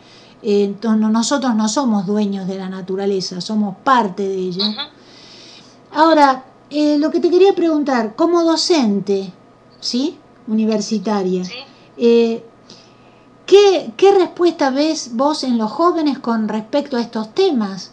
[0.42, 4.90] eh, nosotros no somos dueños de la naturaleza, somos parte de ella.
[5.92, 9.32] Ahora, lo que te quería preguntar, como docente,
[9.80, 10.18] ¿sí?
[10.46, 11.42] Universitaria,
[11.96, 12.44] eh,
[13.46, 17.92] ¿qué, ¿Qué respuesta ves vos en los jóvenes con respecto a estos temas?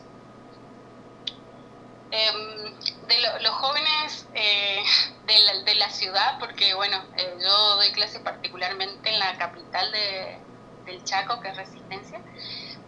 [2.11, 2.73] Em,
[3.07, 4.81] de los jóvenes eh,
[5.27, 9.91] de, la, de, la, ciudad, porque bueno, eh, yo doy clases particularmente en la capital
[9.91, 10.37] de,
[10.85, 12.21] del Chaco, que es Resistencia,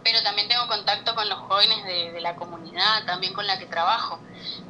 [0.04, 3.66] pero también tengo contacto con los jóvenes de, de la comunidad, también con la que
[3.66, 4.18] trabajo.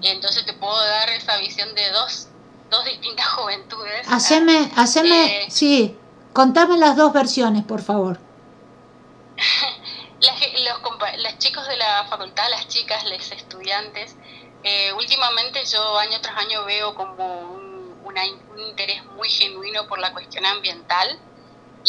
[0.01, 2.29] Y entonces te puedo dar esa visión de dos,
[2.71, 4.07] dos distintas juventudes.
[4.09, 5.97] Haceme, haceme, sí,
[6.39, 8.21] Contame las dos versiones, por favor.
[10.21, 14.15] los, chicos de la facultad, las chicas, los estudiantes,
[14.63, 17.69] eh, últimamente yo año tras año veo como un,
[18.57, 21.19] interés muy genuino por la cuestión ambiental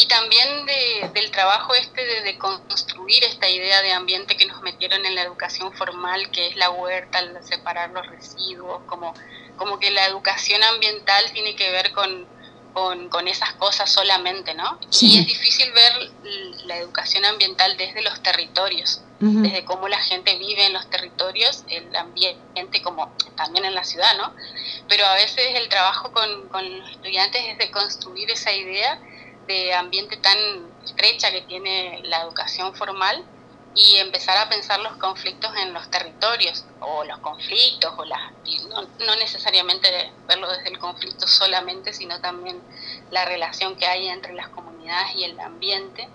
[0.00, 0.64] y también
[1.12, 5.72] del trabajo este de, construir esta idea de ambiente que nos metieron en la educación
[5.74, 9.12] formal, que es la huerta, el separar los residuos, como,
[9.56, 12.26] como que la educación ambiental tiene que ver con
[12.72, 14.78] con, con esas cosas solamente, ¿no?
[15.00, 15.92] Y es difícil ver
[16.66, 21.94] la educación ambiental desde los territorios, desde cómo la gente vive en los territorios, el
[21.96, 24.32] ambiente como también en la ciudad, ¿no?
[24.88, 29.00] Pero a veces el trabajo con, con los estudiantes es de construir esa idea
[29.50, 30.38] de ambiente tan
[30.84, 33.24] estrecha que tiene la educación formal
[33.74, 38.32] y empezar a pensar los conflictos en los territorios o los conflictos o las
[38.68, 39.88] no, no, necesariamente
[40.28, 42.60] verlo desde el conflicto solamente sino también
[43.10, 46.08] la relación que hay entre las comunidades y el ambiente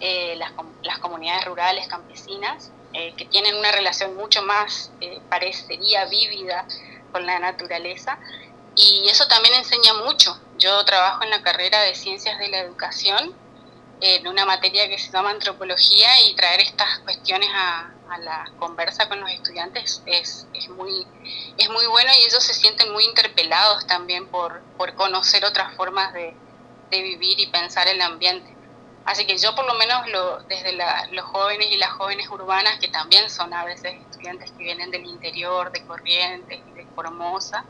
[0.00, 6.04] eh, las, las, comunidades rurales campesinas eh, que tienen una relación mucho más eh, parecería
[6.06, 6.66] vívida
[7.12, 8.18] con la naturaleza
[8.76, 13.34] y eso también enseña mucho yo trabajo en la carrera de ciencias de la educación
[14.00, 19.20] en una materia que se llama antropología y traer estas cuestiones a, la conversa con
[19.20, 21.06] los estudiantes es, es, muy,
[21.58, 26.12] es muy bueno y ellos se sienten muy interpelados también por, por conocer otras formas
[26.14, 26.34] de,
[26.90, 28.54] de vivir y pensar el ambiente.
[29.04, 30.78] Así que yo por lo menos lo, desde
[31.12, 35.04] los jóvenes y las jóvenes urbanas, que también son a veces estudiantes que vienen del
[35.04, 37.64] interior, de Corrientes y de Formosa,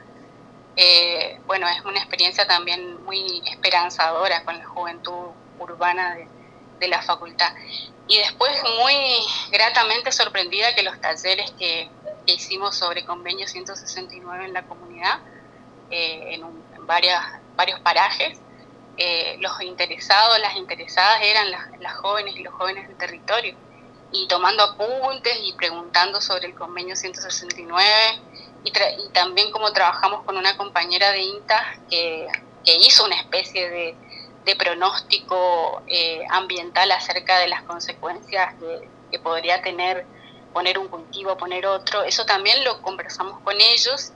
[0.77, 6.17] eh, bueno, es una experiencia también muy esperanzadora con la juventud urbana
[6.79, 7.55] de, la facultad.
[8.07, 8.95] Y después muy
[9.51, 11.91] gratamente sorprendida que los talleres que,
[12.27, 15.21] hicimos sobre convenio 169 en la comunidad,
[15.91, 17.23] eh, en, varias,
[17.55, 18.39] varios parajes,
[18.97, 23.55] eh, los interesados, las interesadas eran las, jóvenes y los jóvenes del territorio,
[24.11, 27.93] y tomando apuntes y preguntando sobre el convenio 169,
[28.67, 32.29] y, y también como trabajamos con una compañera de INTA que,
[32.65, 33.95] hizo una especie de,
[34.45, 38.55] de pronóstico eh, ambiental acerca de las consecuencias
[39.11, 40.05] que podría tener
[40.57, 42.03] poner un cultivo, poner otro.
[42.03, 44.15] Eso también lo conversamos con ellos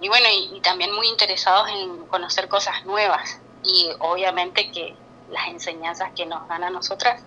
[0.00, 4.96] y, bueno, y, también muy interesados en conocer cosas nuevas y obviamente que
[5.28, 7.22] las enseñanzas que nos dan a nosotras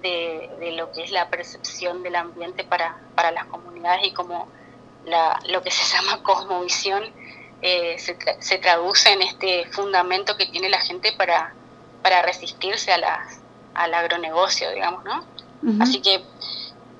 [0.00, 4.48] de, lo que es la percepción del ambiente para, para las comunidades y como
[5.06, 7.12] la, lo que se llama cosmovisión
[7.62, 11.54] eh, se, traduce en este fundamento que tiene la gente para,
[12.02, 13.26] para resistirse a la,
[13.74, 15.24] al agronegocio, digamos, ¿no?
[15.80, 16.22] Así que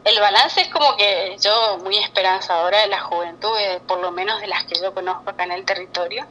[0.05, 4.41] el balance es como que yo muy esperanzadora de la juventud, eh, por lo menos
[4.41, 6.25] de las que yo conozco acá en el territorio,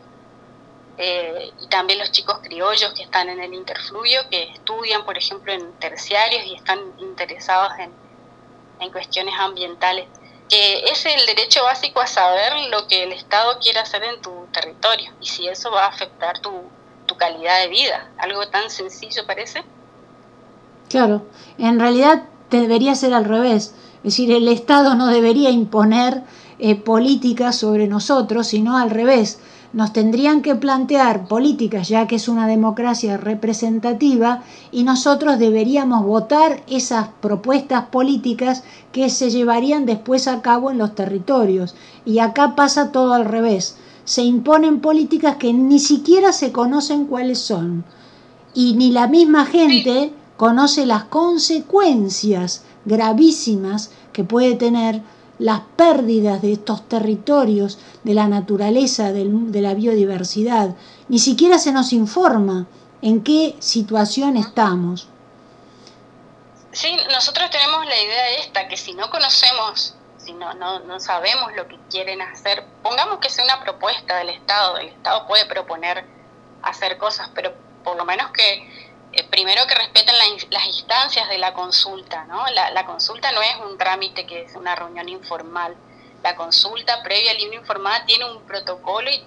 [0.97, 5.53] eh, y también los chicos criollos que están en el interfluvio, que estudian, por ejemplo,
[5.53, 7.91] en terciarios y están interesados en,
[8.79, 10.07] en cuestiones ambientales
[10.91, 15.11] es el derecho básico a saber lo que el Estado quiere hacer en tu territorio
[15.21, 16.51] y si eso va a afectar tu,
[17.05, 18.11] tu calidad de vida.
[18.17, 19.63] Algo tan sencillo parece.
[20.89, 21.25] Claro,
[21.57, 23.73] en realidad debería ser al revés.
[23.97, 26.23] Es decir, el Estado no debería imponer
[26.59, 29.39] eh, políticas sobre nosotros, sino al revés
[29.73, 36.63] nos tendrían que plantear políticas, ya que es una democracia representativa, y nosotros deberíamos votar
[36.67, 41.75] esas propuestas políticas que se llevarían después a cabo en los territorios.
[42.05, 43.77] Y acá pasa todo al revés.
[44.05, 47.83] Se imponen políticas que ni siquiera se conocen cuáles son.
[48.53, 55.01] Y ni la misma gente conoce las consecuencias gravísimas que puede tener
[55.43, 60.73] las pérdidas de estos territorios, de la naturaleza, de la biodiversidad.
[61.09, 62.65] Ni siquiera se nos informa
[63.01, 65.09] en qué situación estamos.
[66.71, 71.67] Sí, nosotros tenemos la idea esta, que si no conocemos, si no, no, sabemos lo
[71.67, 76.05] que quieren hacer, pongamos que sea una propuesta del Estado, el Estado puede proponer
[76.61, 78.82] hacer cosas, pero por lo menos que
[79.13, 80.15] eh, primero que respeten
[80.49, 82.45] las instancias de la consulta, ¿no?
[82.49, 85.75] La, consulta no es un trámite que es una reunión informal.
[86.23, 89.23] La consulta previa libre informada tiene un protocolo y,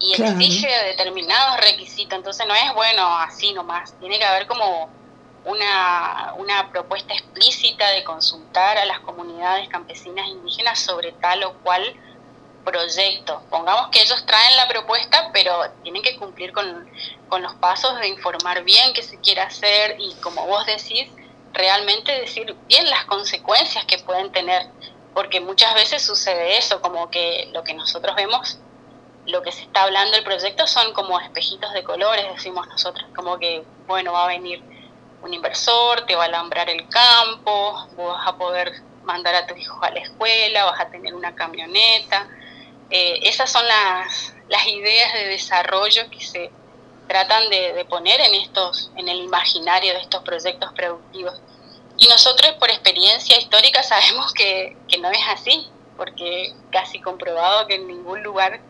[0.00, 4.88] y exige determinados requisitos, entonces no es bueno así nomás, tiene que haber como
[5.44, 11.94] una, una propuesta explícita de consultar a las comunidades campesinas indígenas sobre tal o cual
[12.64, 13.42] proyecto.
[13.50, 16.88] Pongamos que ellos traen la propuesta, pero tienen que cumplir con,
[17.40, 21.08] los pasos de informar bien qué se quiere hacer y, como vos decís,
[21.52, 24.68] realmente decir bien las consecuencias que pueden tener,
[25.14, 28.60] porque muchas veces sucede eso, como que lo que nosotros vemos,
[29.26, 33.36] lo que se está hablando del proyecto son como espejitos de colores, decimos nosotros, como
[33.40, 34.62] que, bueno, va a venir
[35.22, 39.58] un inversor, te va a alambrar el campo, vos vas a poder mandar a tus
[39.58, 42.28] hijos a la escuela, vas a tener una camioneta,
[42.96, 46.52] eh, esas son las, ideas de desarrollo que se
[47.08, 51.34] tratan de, poner en estos en el imaginario de estos proyectos productivos.
[51.98, 57.88] Y nosotros por experiencia histórica sabemos que, no es así porque casi comprobado que en
[57.88, 58.60] ningún lugar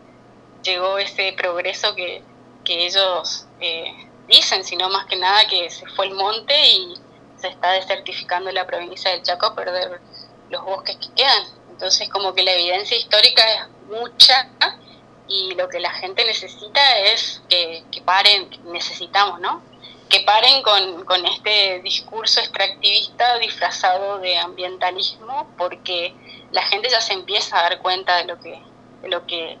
[0.63, 2.23] llegó ese progreso que,
[2.67, 6.95] ellos eh, dicen sino más que nada que se fue el monte y
[7.37, 10.01] se está desertificando la provincia del Chaco a perder
[10.49, 11.43] los bosques que quedan.
[11.69, 14.49] Entonces como que la evidencia histórica es mucha
[15.27, 19.61] y lo que la gente necesita es que, paren, necesitamos, ¿no?
[20.09, 26.13] Que paren con, este discurso extractivista disfrazado de ambientalismo porque
[26.51, 28.61] la gente ya se empieza a dar cuenta de lo que,
[29.01, 29.57] de lo que,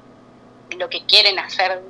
[0.77, 1.81] lo que quieren hacer.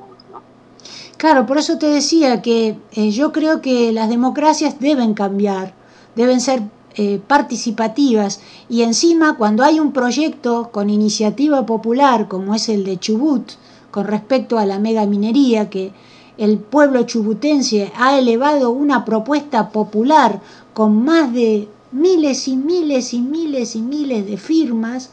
[1.18, 5.74] Claro, por eso te decía que eh, yo creo que las democracias deben cambiar,
[6.16, 6.62] deben ser
[6.98, 8.40] eh, participativas
[8.70, 13.52] y encima cuando hay un proyecto con iniciativa popular como es el de Chubut
[13.92, 15.92] con respecto a la mega minería que
[16.38, 20.42] el pueblo chubutense ha elevado una propuesta popular
[20.74, 25.10] con más de miles y miles y miles y miles de firmas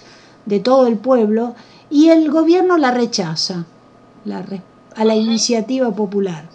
[0.46, 1.54] de todo el pueblo
[1.90, 3.66] y el gobierno la rechaza
[4.96, 6.48] a la iniciativa popular.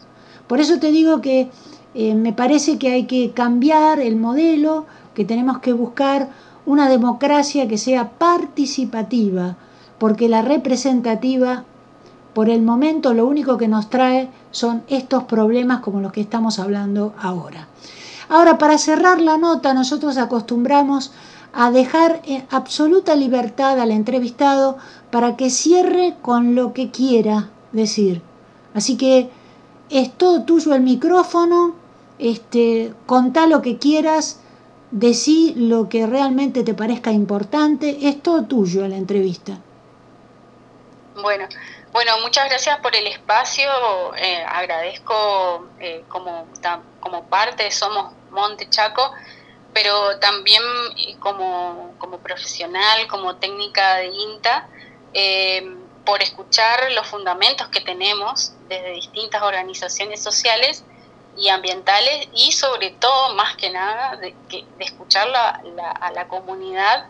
[0.47, 1.49] Por eso te digo que
[1.93, 4.85] eh, me parece que hay que cambiar el modelo,
[5.17, 6.29] que tenemos que buscar
[6.67, 9.57] una democracia que sea participativa,
[9.97, 11.63] porque la representativa,
[12.35, 16.59] por el momento, lo único que nos trae son estos problemas como los que estamos
[16.59, 17.67] hablando ahora.
[18.29, 21.11] Ahora, para cerrar la nota, nosotros acostumbramos
[21.51, 24.77] a dejar en absoluta libertad al entrevistado
[25.09, 28.21] para que cierre con lo que quiera decir.
[28.75, 29.31] Así que
[29.89, 31.73] es todo tuyo el micrófono,
[32.19, 34.41] este, contá lo que quieras
[34.91, 39.57] decí lo que realmente te parezca importante, es todo tuyo en la entrevista.
[41.21, 41.47] Bueno,
[41.91, 43.69] bueno, muchas gracias por el espacio,
[44.15, 46.47] eh, agradezco eh, como,
[46.99, 49.11] como parte Somos Monte Chaco,
[49.73, 50.61] pero también
[50.97, 54.67] eh, como, como profesional, como técnica de INTA,
[56.05, 60.83] por escuchar los fundamentos que tenemos desde distintas organizaciones sociales
[61.37, 67.07] y ambientales y sobre todo, más que nada, de, de escuchar a la comunidad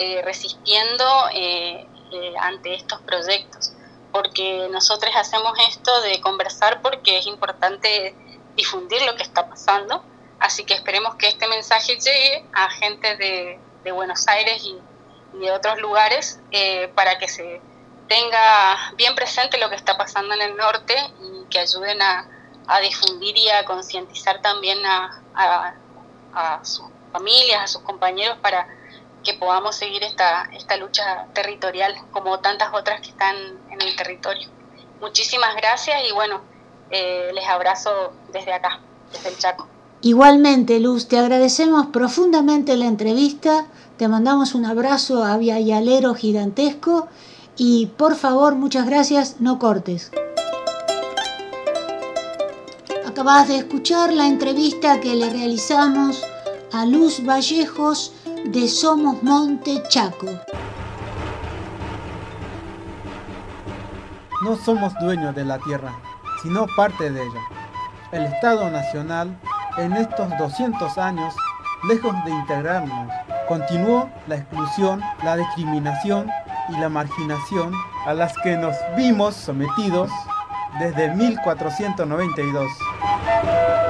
[0.00, 3.72] eh, resistiendo eh, eh, ante estos proyectos.
[4.12, 8.14] Porque nosotros hacemos esto de conversar porque es importante
[8.54, 10.04] difundir lo que está pasando.
[10.38, 13.60] Así que esperemos que este mensaje llegue a gente de,
[13.90, 14.78] Buenos Aires y,
[15.34, 16.40] y, de otros lugares
[16.94, 17.62] para que se
[18.06, 22.28] tenga bien presente lo que está pasando en el norte y que ayuden a,
[22.68, 28.68] a difundir y a concientizar también a, a, sus familias, a sus compañeros para
[29.24, 33.34] que podamos seguir esta, esta lucha territorial como tantas otras que están
[33.70, 34.48] en el territorio.
[35.00, 36.42] Muchísimas gracias y bueno,
[36.90, 38.80] eh, les abrazo desde acá,
[39.12, 39.66] desde el Chaco.
[40.02, 43.66] Igualmente, Luz, te agradecemos profundamente la entrevista,
[43.96, 47.08] te mandamos un abrazo a Vialero gigantesco
[47.56, 50.12] y por favor, muchas gracias, no cortes.
[53.18, 56.24] Acabas de escuchar la entrevista que le realizamos
[56.72, 58.14] a Luz Vallejos
[58.44, 60.28] de Somos Monte Chaco.
[64.44, 65.98] No somos dueños de la tierra,
[66.44, 67.40] sino parte de ella.
[68.12, 69.36] El Estado Nacional,
[69.78, 71.34] en estos 200 años,
[71.88, 73.12] lejos de integrarnos
[73.48, 76.30] continuó la exclusión, la discriminación
[76.68, 77.72] y la marginación
[78.06, 80.08] a las que nos vimos sometidos
[80.78, 82.66] desde 1492.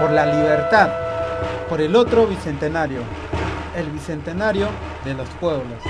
[0.00, 0.90] Por la libertad,
[1.68, 3.00] por el otro bicentenario,
[3.76, 4.68] el bicentenario
[5.04, 5.82] de los pueblos.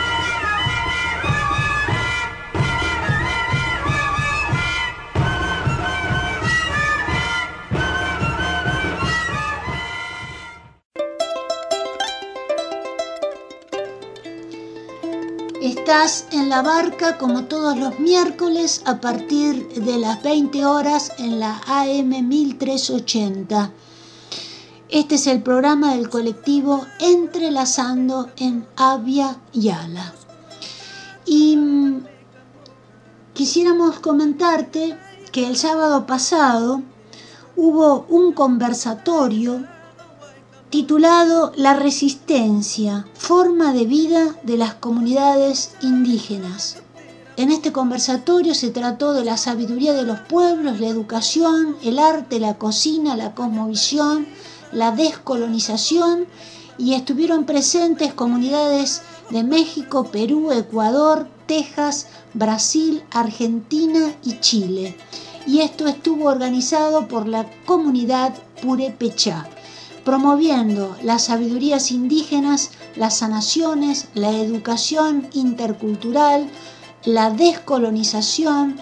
[15.89, 21.41] Estás en la barca como todos los miércoles a partir de las 20 horas en
[21.41, 23.72] la AM 1380.
[24.91, 30.12] Este es el programa del colectivo Entrelazando en Avia Yala.
[31.24, 32.05] Y mm,
[33.32, 34.95] quisiéramos comentarte
[35.32, 36.82] que el sábado pasado
[37.57, 39.64] hubo un conversatorio
[40.71, 46.77] titulado La resistencia, forma de vida de las comunidades indígenas.
[47.39, 52.39] En este conversatorio se trató de la sabiduría de los pueblos, la educación, el arte,
[52.39, 54.27] la cocina, la cosmovisión,
[54.71, 56.27] la descolonización
[56.77, 59.01] y estuvieron presentes comunidades
[59.31, 64.97] de México, Perú, Ecuador, Texas, Brasil, Argentina y Chile.
[65.47, 69.49] Y esto estuvo organizado por la comunidad Purépechá
[70.09, 76.49] promoviendo las sabidurías indígenas, las sanaciones, la educación intercultural,
[77.05, 78.81] la descolonización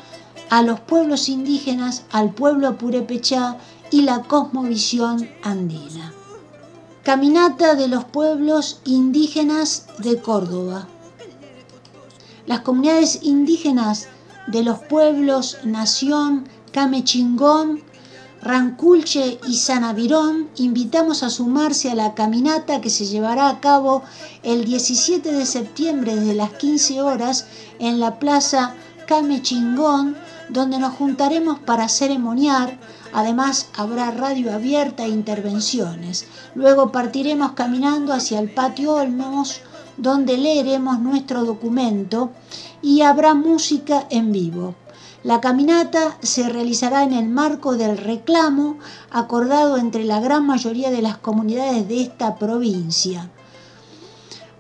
[0.51, 3.57] a los pueblos indígenas, al pueblo purépechá
[3.91, 6.13] y la cosmovisión andina.
[7.03, 10.87] Caminata de los pueblos indígenas de Córdoba.
[12.47, 14.07] Las comunidades indígenas
[14.47, 17.83] de los pueblos Nación, Camechingón,
[18.47, 24.05] Ranculche y Sanavirón invitamos a sumarse a la caminata que se llevará a cabo
[24.45, 27.47] el 17 de septiembre desde las 15 horas
[27.81, 28.77] en la plaza
[29.09, 30.17] Camechingón,
[30.49, 32.79] donde nos juntaremos para ceremoniar.
[33.13, 36.27] Además, habrá radio abierta e intervenciones.
[36.55, 39.61] Luego partiremos caminando hacia el patio Olmos,
[39.97, 42.31] donde leeremos nuestro documento
[42.81, 44.77] y habrá música en vivo.
[45.27, 48.79] La caminata se realizará en el marco del reclamo
[49.11, 53.29] acordado entre la gran mayoría de las comunidades de esta provincia.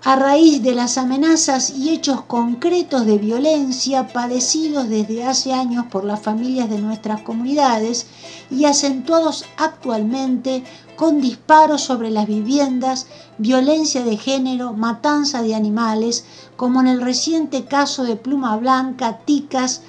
[0.03, 6.03] A raíz de las amenazas y hechos concretos de violencia padecidos desde hace años por
[6.03, 8.09] las familias de nuestras comunidades
[8.51, 10.64] y acentuados actualmente
[10.97, 13.07] con disparos sobre las viviendas,
[13.39, 16.25] violencia de género, matanza de animales,
[16.57, 19.83] como en el reciente caso de Pluma Blanca, Ticas,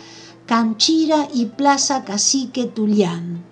[0.47, 3.43] Canchira y Plaza Cacique Tulián.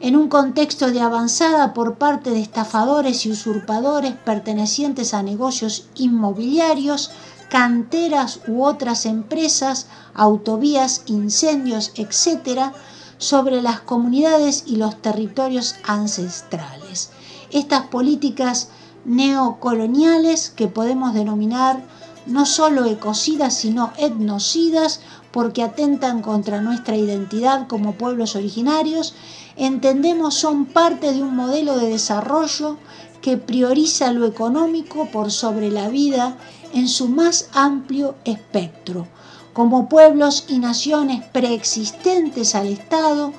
[0.00, 7.12] En un contexto de avanzada por parte de estafadores y usurpadores pertenecientes a negocios inmobiliarios,
[7.48, 12.72] canteras u otras empresas, autovías, incendios, etc.,
[13.16, 17.10] sobre las comunidades y los territorios ancestrales.
[17.52, 18.70] Estas políticas
[19.04, 21.80] neocoloniales que podemos denominar
[22.26, 25.00] no solo ecocidas, sino etnocidas,
[25.34, 29.14] porque atentan contra nuestra identidad como pueblos originarios,
[29.56, 32.78] entendemos son parte de un modelo de desarrollo
[33.20, 36.36] que prioriza lo económico por sobre la vida
[36.72, 39.08] en su más amplio espectro.
[39.52, 43.32] Como pueblos y naciones preexistentes al Estado,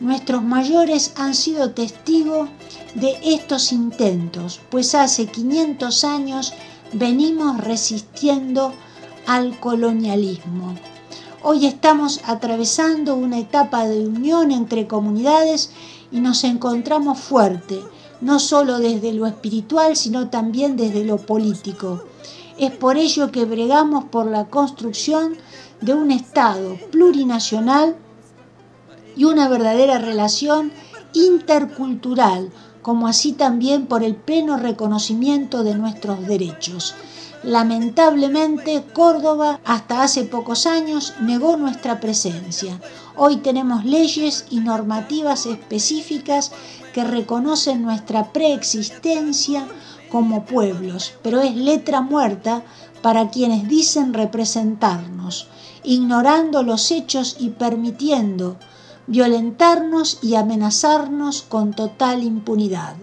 [0.00, 2.48] nuestros mayores han sido testigos
[2.94, 6.54] de estos intentos, pues hace 500 años
[6.94, 8.72] venimos resistiendo
[9.26, 10.74] al colonialismo.
[11.46, 15.72] Hoy estamos atravesando una etapa de unión entre comunidades
[16.10, 17.82] y nos encontramos fuerte,
[18.22, 22.02] no solo desde lo espiritual, sino también desde lo político.
[22.56, 25.36] Es por ello que bregamos por la construcción
[25.82, 27.94] de un Estado plurinacional
[29.14, 30.72] y una verdadera relación
[31.12, 36.94] intercultural, como así también por el pleno reconocimiento de nuestros derechos.
[37.44, 42.80] Lamentablemente, Córdoba hasta hace pocos años negó nuestra presencia.
[43.16, 46.52] Hoy tenemos leyes y normativas específicas
[46.94, 49.66] que reconocen nuestra preexistencia
[50.10, 52.62] como pueblos, pero es letra muerta
[53.02, 55.48] para quienes dicen representarnos,
[55.82, 58.56] ignorando los hechos y permitiendo
[59.06, 62.94] violentarnos y amenazarnos con total impunidad.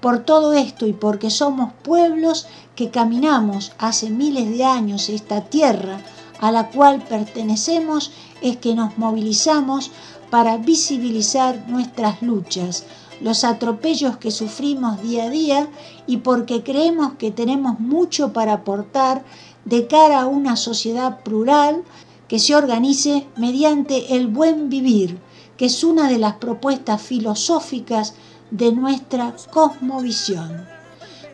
[0.00, 6.00] Por todo esto y porque somos pueblos que caminamos hace miles de años esta tierra
[6.40, 9.90] a la cual pertenecemos, es que nos movilizamos
[10.30, 12.84] para visibilizar nuestras luchas,
[13.20, 15.68] los atropellos que sufrimos día a día
[16.06, 19.24] y porque creemos que tenemos mucho para aportar
[19.64, 21.82] de cara a una sociedad plural
[22.28, 25.18] que se organice mediante el buen vivir,
[25.56, 28.14] que es una de las propuestas filosóficas
[28.50, 30.66] de nuestra cosmovisión.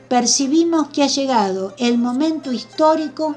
[0.08, 3.34] Percibimos que ha llegado el momento histórico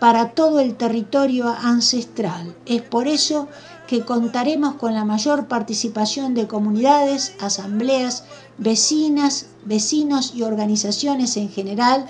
[0.00, 2.54] para todo el territorio ancestral.
[2.66, 3.48] Es por eso
[3.86, 8.24] que contaremos con la mayor participación de comunidades, asambleas,
[8.58, 12.06] vecinas, vecinos y organizaciones en general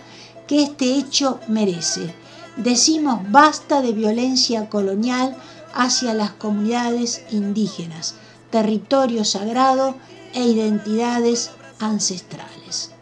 [0.48, 2.12] que este hecho merece.
[2.56, 5.36] Decimos basta de violencia colonial
[5.72, 8.16] hacia las comunidades indígenas,
[8.50, 9.94] territorio sagrado
[10.34, 12.92] e identidades ancestrales.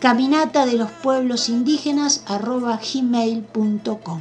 [0.00, 4.20] Caminata de los pueblos indígenas gmail.com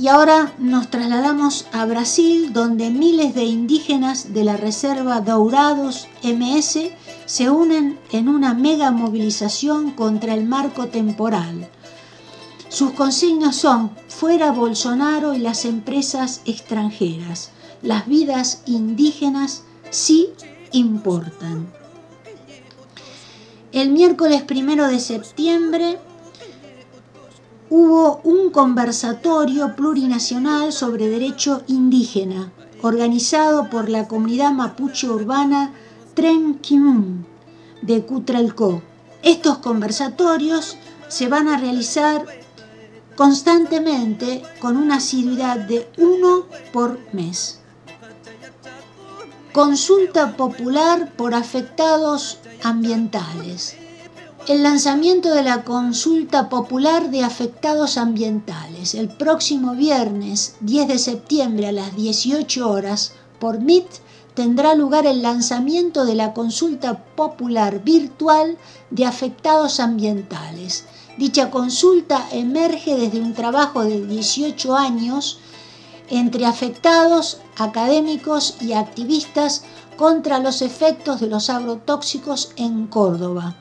[0.00, 6.90] y ahora nos trasladamos a Brasil, donde miles de indígenas de la Reserva Dourados MS
[7.26, 11.68] se unen en una mega movilización contra el marco temporal.
[12.68, 17.50] Sus consignas son fuera Bolsonaro y las empresas extranjeras.
[17.82, 20.28] Las vidas indígenas sí
[20.72, 21.66] importan.
[23.72, 25.98] El miércoles primero de septiembre
[27.70, 32.50] hubo un conversatorio plurinacional sobre derecho indígena,
[32.82, 35.72] organizado por la comunidad mapuche urbana
[36.14, 36.60] Tren
[37.82, 38.82] de Cutralcó.
[39.22, 40.76] Estos conversatorios
[41.08, 42.24] se van a realizar
[43.16, 47.57] constantemente con una asiduidad de uno por mes.
[49.58, 53.74] Consulta popular por afectados ambientales
[54.46, 61.66] el lanzamiento de la consulta popular de afectados ambientales el próximo viernes 10 de septiembre
[61.66, 63.88] a las 18 horas por MIT
[64.34, 68.58] tendrá lugar el lanzamiento de la consulta popular virtual
[68.90, 70.84] de afectados ambientales.
[71.16, 75.40] Dicha consulta emerge desde un trabajo de 18 años
[76.10, 79.62] entre afectados, académicos y activistas
[79.96, 83.56] contra los efectos de los agrotóxicos en Córdoba.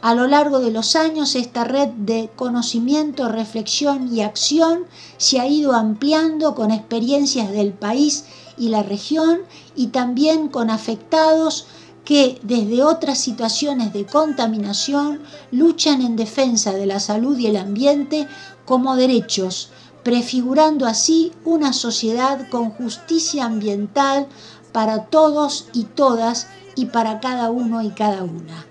[0.00, 4.86] A lo largo de los años, esta red de conocimiento, reflexión y acción
[5.16, 8.24] se ha ido ampliando con experiencias del país
[8.58, 9.42] y la región
[9.76, 11.66] y también con afectados
[12.04, 15.20] que desde otras situaciones de contaminación
[15.52, 18.26] luchan en defensa de la salud y el ambiente
[18.64, 19.70] como derechos,
[20.02, 24.26] prefigurando así una sociedad con justicia ambiental
[24.72, 28.66] para todos y todas y para cada uno y cada una.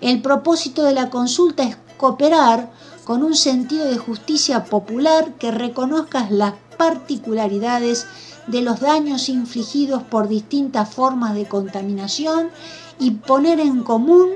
[0.00, 2.70] El propósito de la consulta es cooperar
[3.04, 8.06] con un sentido de justicia popular que reconozca las particularidades
[8.46, 12.50] de los daños infligidos por distintas formas de contaminación
[12.98, 14.30] y poner en común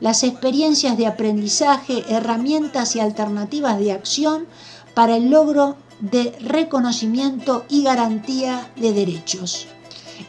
[0.00, 4.46] las experiencias de aprendizaje, herramientas y alternativas de acción
[4.96, 9.66] para el logro de reconocimiento y garantía de derechos.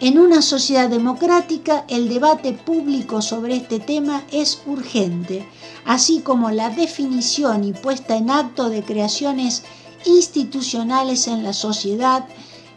[0.01, 5.47] En una sociedad democrática el debate público sobre este tema es urgente,
[5.85, 9.63] así como la definición y puesta en acto de creaciones
[10.05, 12.25] institucionales en la sociedad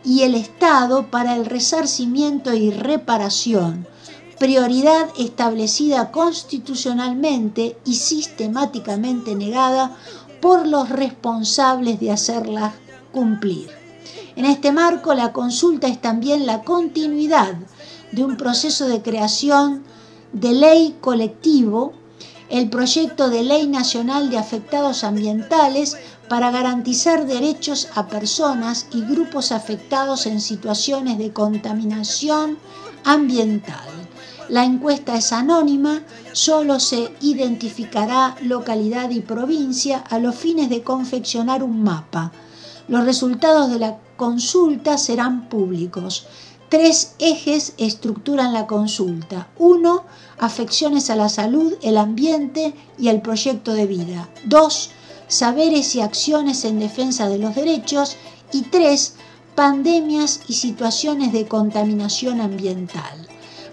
[0.05, 3.85] y el Estado para el resarcimiento y reparación,
[4.39, 9.97] prioridad establecida constitucionalmente y sistemáticamente negada
[10.41, 12.73] por los responsables de hacerla
[13.13, 13.71] cumplir.
[14.37, 17.55] En este marco, la consulta es también la continuidad
[18.13, 19.85] de un proceso de creación
[20.33, 21.93] de ley colectivo,
[22.49, 25.97] el proyecto de ley nacional de afectados ambientales
[26.29, 32.59] para garantizar derechos a personas y grupos afectados en situaciones de contaminación
[33.05, 34.00] ambiental.
[34.51, 41.63] La encuesta es anónima, solo se identificará localidad y provincia a los fines de confeccionar
[41.63, 42.33] un mapa.
[42.89, 46.27] Los resultados de la consulta serán públicos.
[46.69, 49.47] Tres ejes estructuran la consulta.
[49.57, 50.03] Uno,
[50.41, 54.31] afecciones a la salud, el ambiente y el proyecto de vida.
[54.47, 54.91] Dos,
[55.29, 58.17] saberes y acciones en defensa de los derechos.
[58.53, 59.15] Y tres,
[59.55, 63.29] pandemias y situaciones de contaminación ambiental.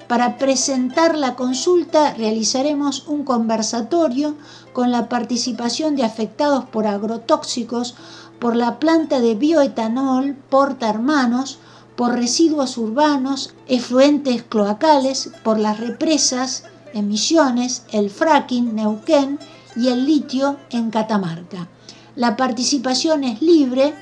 [0.08, 4.36] Para presentar la consulta realizaremos un conversatorio
[4.72, 7.95] con la participación de afectados por agrotóxicos
[8.39, 11.60] por la planta de bioetanol Porta Hermanos,
[11.95, 19.39] por residuos urbanos, efluentes cloacales, por las represas, emisiones, el fracking, Neuquén
[19.76, 21.68] y el litio en Catamarca.
[22.16, 23.93] La participación es libre,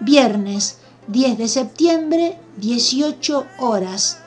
[0.00, 0.78] viernes
[1.08, 4.18] 10 de septiembre, 18 horas.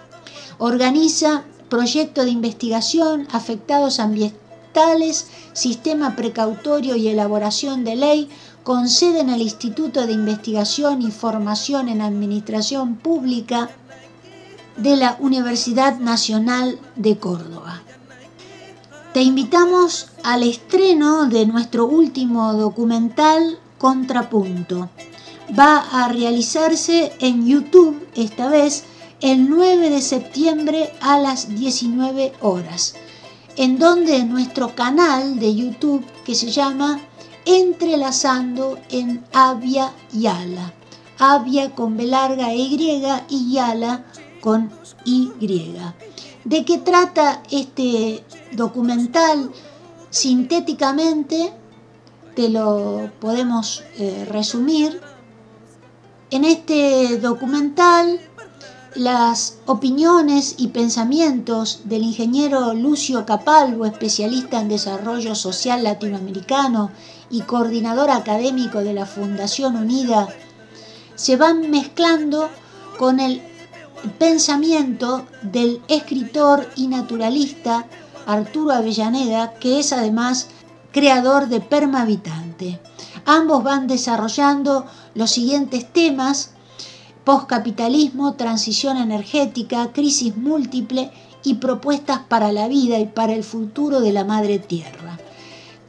[0.64, 8.30] Organiza proyecto de investigación, afectados ambientales, sistema precautorio y elaboración de ley,
[8.62, 13.72] con sede en el Instituto de Investigación y Formación en Administración Pública
[14.78, 17.82] de la Universidad Nacional de Córdoba.
[19.16, 24.92] Te invitamos al estreno de nuestro último documental Contrapunto.
[25.58, 28.84] Va a realizarse en YouTube esta vez
[29.22, 32.96] el 9 de septiembre a las 19 horas,
[33.56, 37.00] en donde nuestro canal de YouTube que se llama
[37.46, 40.74] Entrelazando en Avia Yala.
[41.20, 44.06] Avia con B larga e Y y Yala
[44.42, 44.72] con
[45.06, 45.32] Y.
[46.44, 49.52] ¿De qué trata este documental?
[50.10, 51.54] Sintéticamente
[52.36, 55.00] te lo podemos eh, resumir.
[56.32, 58.20] En este documental
[58.96, 66.92] las opiniones y pensamientos del ingeniero Lucio Capalvo, especialista en desarrollo social latinoamericano
[67.30, 70.28] y coordinador académico de la Fundación Unida,
[71.16, 72.50] se van mezclando
[72.98, 73.42] con el
[74.18, 77.86] pensamiento del escritor y naturalista
[78.26, 80.48] Arturo Avellaneda, que es además
[80.92, 82.80] creador de Permavitante.
[83.26, 86.51] Ambos van desarrollando los siguientes temas,
[87.24, 91.12] postcapitalismo, transición energética, crisis múltiple
[91.44, 95.20] y propuestas para la vida y para el futuro de la madre tierra.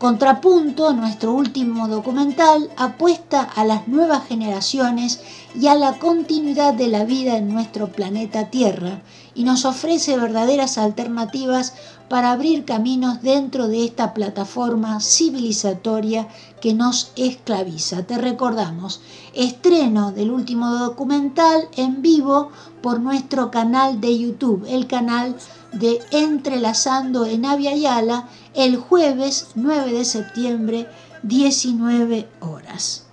[0.03, 5.21] Contrapunto, nuestro último documental, apuesta a las nuevas generaciones
[5.55, 9.01] y a la continuidad de la vida en nuestro planeta Tierra
[9.33, 11.75] y nos ofrece verdaderas alternativas
[12.13, 16.29] para abrir caminos dentro de esta plataforma civilizatoria
[16.61, 18.03] que nos esclaviza.
[18.03, 19.01] Te recordamos,
[19.33, 22.51] estreno del último documental en vivo
[22.83, 25.35] por nuestro canal de YouTube, el canal
[25.73, 30.89] de Entrelazando en Avia Yala el jueves 9 de septiembre
[31.23, 33.05] 19 horas.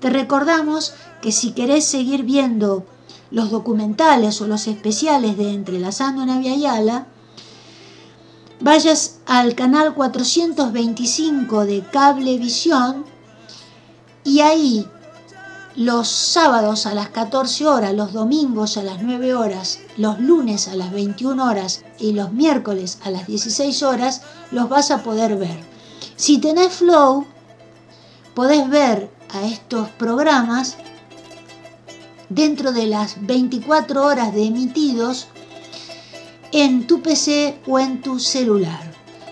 [0.00, 2.84] Te recordamos que si querés seguir viendo
[3.30, 7.06] los documentales o los especiales de Entrelazando en Avia Yala,
[8.60, 13.04] vayas al canal 425 de Cablevisión
[14.24, 14.86] y ahí
[15.76, 20.74] los sábados a las 14 horas, los domingos a las 9 horas, los lunes a
[20.74, 25.60] las 21 horas y los miércoles a las 16 horas los vas a poder ver.
[26.16, 27.26] Si tenés Flow,
[28.34, 30.76] podés ver a estos programas
[32.28, 35.28] dentro de las 24 horas de emitidos
[36.52, 38.80] en tu PC o en tu celular.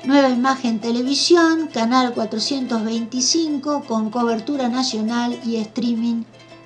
[0.04, 6.24] Nueva Imagen Televisión, canal 425 con cobertura nacional y streaming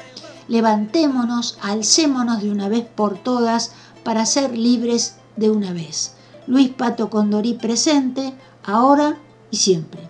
[0.49, 3.71] levantémonos, alcémonos de una vez por todas
[4.03, 6.15] para ser libres de una vez.
[6.45, 8.33] Luis Pato Condorí presente,
[8.63, 9.17] ahora
[9.49, 10.09] y siempre.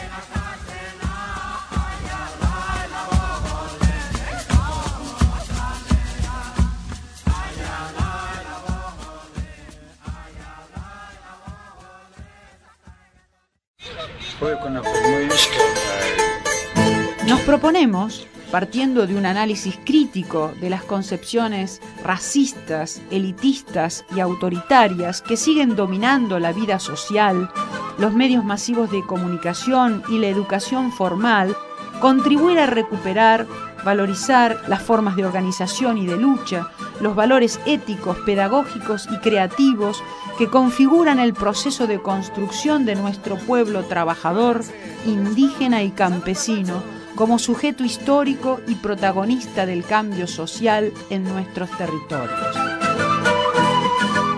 [17.51, 25.75] Proponemos, partiendo de un análisis crítico de las concepciones racistas, elitistas y autoritarias que siguen
[25.75, 27.51] dominando la vida social,
[27.97, 31.53] los medios masivos de comunicación y la educación formal,
[31.99, 33.45] contribuir a recuperar,
[33.83, 36.69] valorizar las formas de organización y de lucha,
[37.01, 40.01] los valores éticos, pedagógicos y creativos
[40.37, 44.61] que configuran el proceso de construcción de nuestro pueblo trabajador,
[45.05, 46.81] indígena y campesino,
[47.21, 52.57] como sujeto histórico y protagonista del cambio social en nuestros territorios.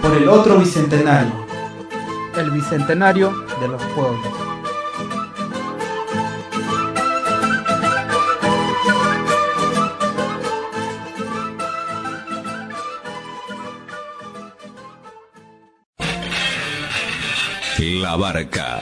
[0.02, 1.32] Por el otro bicentenario,
[2.36, 4.28] el bicentenario de los pueblos.
[17.80, 18.82] La Barca.